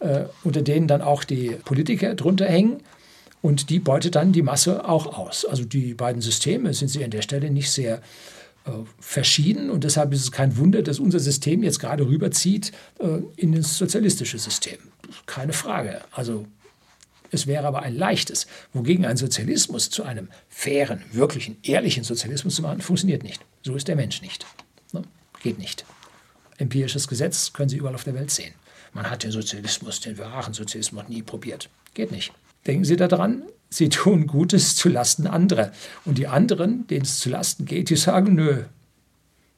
äh, 0.00 0.24
unter 0.44 0.62
denen 0.62 0.88
dann 0.88 1.02
auch 1.02 1.24
die 1.24 1.50
Politiker 1.64 2.14
drunter 2.14 2.46
hängen. 2.46 2.82
Und 3.40 3.70
die 3.70 3.80
beutet 3.80 4.14
dann 4.14 4.32
die 4.32 4.42
Masse 4.42 4.88
auch 4.88 5.18
aus. 5.18 5.44
Also 5.44 5.64
die 5.64 5.94
beiden 5.94 6.22
Systeme 6.22 6.74
sind 6.74 6.88
sie 6.88 7.04
an 7.04 7.10
der 7.10 7.22
Stelle 7.22 7.50
nicht 7.50 7.70
sehr 7.72 8.00
äh, 8.64 8.70
verschieden. 9.00 9.70
Und 9.70 9.82
deshalb 9.82 10.12
ist 10.12 10.22
es 10.22 10.30
kein 10.30 10.56
Wunder, 10.56 10.82
dass 10.82 11.00
unser 11.00 11.18
System 11.18 11.64
jetzt 11.64 11.80
gerade 11.80 12.06
rüberzieht 12.06 12.70
äh, 13.00 13.18
in 13.36 13.52
das 13.52 13.76
sozialistische 13.76 14.38
System. 14.38 14.78
Keine 15.26 15.52
Frage. 15.52 16.00
Also 16.12 16.46
es 17.32 17.46
wäre 17.46 17.66
aber 17.66 17.82
ein 17.82 17.96
leichtes, 17.96 18.46
wogegen 18.72 19.04
ein 19.04 19.16
Sozialismus 19.16 19.90
zu 19.90 20.04
einem 20.04 20.28
fairen, 20.48 21.02
wirklichen, 21.10 21.56
ehrlichen 21.62 22.04
Sozialismus 22.04 22.54
zu 22.54 22.62
machen, 22.62 22.80
funktioniert 22.80 23.24
nicht. 23.24 23.42
So 23.62 23.74
ist 23.74 23.88
der 23.88 23.96
Mensch 23.96 24.22
nicht. 24.22 24.46
Ne? 24.92 25.02
Geht 25.42 25.58
nicht. 25.58 25.84
Empirisches 26.62 27.08
Gesetz 27.08 27.52
können 27.52 27.68
Sie 27.68 27.76
überall 27.76 27.94
auf 27.94 28.04
der 28.04 28.14
Welt 28.14 28.30
sehen. 28.30 28.54
Man 28.94 29.10
hat 29.10 29.24
den 29.24 29.32
Sozialismus, 29.32 30.00
den 30.00 30.16
wahren 30.18 30.54
Sozialismus 30.54 31.08
nie 31.08 31.22
probiert. 31.22 31.68
Geht 31.94 32.12
nicht. 32.12 32.32
Denken 32.66 32.84
Sie 32.84 32.96
daran, 32.96 33.42
Sie 33.68 33.88
tun 33.88 34.26
Gutes 34.26 34.76
zu 34.76 34.88
Lasten 34.88 35.26
anderer. 35.26 35.72
Und 36.04 36.18
die 36.18 36.28
anderen, 36.28 36.86
denen 36.86 37.02
es 37.02 37.18
zu 37.18 37.30
Lasten 37.30 37.64
geht, 37.64 37.90
die 37.90 37.96
sagen, 37.96 38.34
nö, 38.34 38.64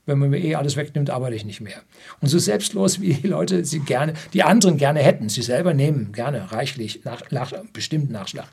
wenn 0.07 0.19
man 0.19 0.31
mir 0.31 0.39
eh 0.39 0.55
alles 0.55 0.77
wegnimmt, 0.77 1.11
arbeite 1.11 1.37
ich 1.37 1.45
nicht 1.45 1.61
mehr. 1.61 1.83
Und 2.21 2.29
so 2.29 2.39
selbstlos, 2.39 3.01
wie 3.01 3.15
die 3.15 3.27
Leute 3.27 3.65
sie 3.65 3.81
gerne, 3.81 4.15
die 4.33 4.43
anderen 4.43 4.77
gerne 4.77 5.01
hätten, 5.01 5.29
sie 5.29 5.43
selber 5.43 5.75
nehmen 5.75 6.13
gerne 6.13 6.53
reichlich 6.53 7.05
nach, 7.05 7.31
nach 7.31 7.53
bestimmten 7.73 8.13
Nachschlag. 8.13 8.49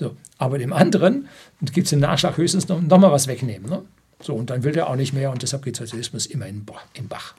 So, 0.00 0.16
aber 0.38 0.58
dem 0.58 0.72
anderen 0.72 1.28
gibt 1.60 1.86
es 1.86 1.90
den 1.90 2.00
Nachschlag 2.00 2.36
höchstens 2.36 2.68
noch, 2.68 2.80
noch 2.80 2.98
mal 2.98 3.12
was 3.12 3.28
wegnehmen. 3.28 3.70
Ne? 3.70 3.82
So, 4.20 4.34
und 4.34 4.50
dann 4.50 4.64
will 4.64 4.72
der 4.72 4.88
auch 4.88 4.96
nicht 4.96 5.12
mehr 5.12 5.30
und 5.30 5.42
deshalb 5.42 5.64
geht 5.64 5.76
Sozialismus 5.76 6.26
immer 6.26 6.46
in, 6.46 6.64
in 6.94 7.08
Bach. 7.08 7.34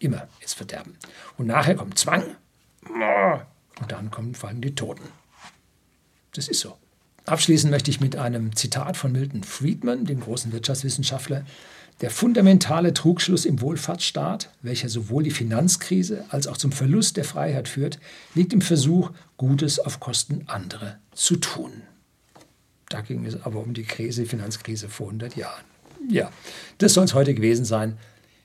Immer 0.00 0.26
ins 0.40 0.54
Verderben. 0.54 0.96
Und 1.38 1.46
nachher 1.46 1.76
kommt 1.76 1.98
Zwang 1.98 2.24
und 3.80 3.92
dann 3.92 4.10
kommen 4.10 4.34
vor 4.34 4.48
allem 4.48 4.60
die 4.60 4.74
Toten. 4.74 5.04
Das 6.34 6.48
ist 6.48 6.60
so. 6.60 6.76
Abschließen 7.26 7.70
möchte 7.70 7.90
ich 7.90 8.00
mit 8.00 8.16
einem 8.16 8.56
Zitat 8.56 8.96
von 8.96 9.12
Milton 9.12 9.44
Friedman, 9.44 10.04
dem 10.06 10.20
großen 10.20 10.52
Wirtschaftswissenschaftler. 10.52 11.44
Der 12.00 12.10
fundamentale 12.10 12.94
Trugschluss 12.94 13.44
im 13.44 13.60
Wohlfahrtsstaat, 13.60 14.48
welcher 14.62 14.88
sowohl 14.88 15.22
die 15.22 15.30
Finanzkrise 15.30 16.24
als 16.30 16.46
auch 16.46 16.56
zum 16.56 16.72
Verlust 16.72 17.18
der 17.18 17.24
Freiheit 17.24 17.68
führt, 17.68 17.98
liegt 18.34 18.54
im 18.54 18.62
Versuch, 18.62 19.10
Gutes 19.36 19.78
auf 19.78 20.00
Kosten 20.00 20.44
anderer 20.46 20.98
zu 21.12 21.36
tun. 21.36 21.82
Da 22.88 23.02
ging 23.02 23.26
es 23.26 23.42
aber 23.44 23.60
um 23.60 23.74
die 23.74 23.84
Krise, 23.84 24.24
Finanzkrise 24.24 24.88
vor 24.88 25.08
100 25.08 25.36
Jahren. 25.36 25.64
Ja, 26.08 26.32
das 26.78 26.94
soll 26.94 27.04
es 27.04 27.14
heute 27.14 27.34
gewesen 27.34 27.66
sein. 27.66 27.98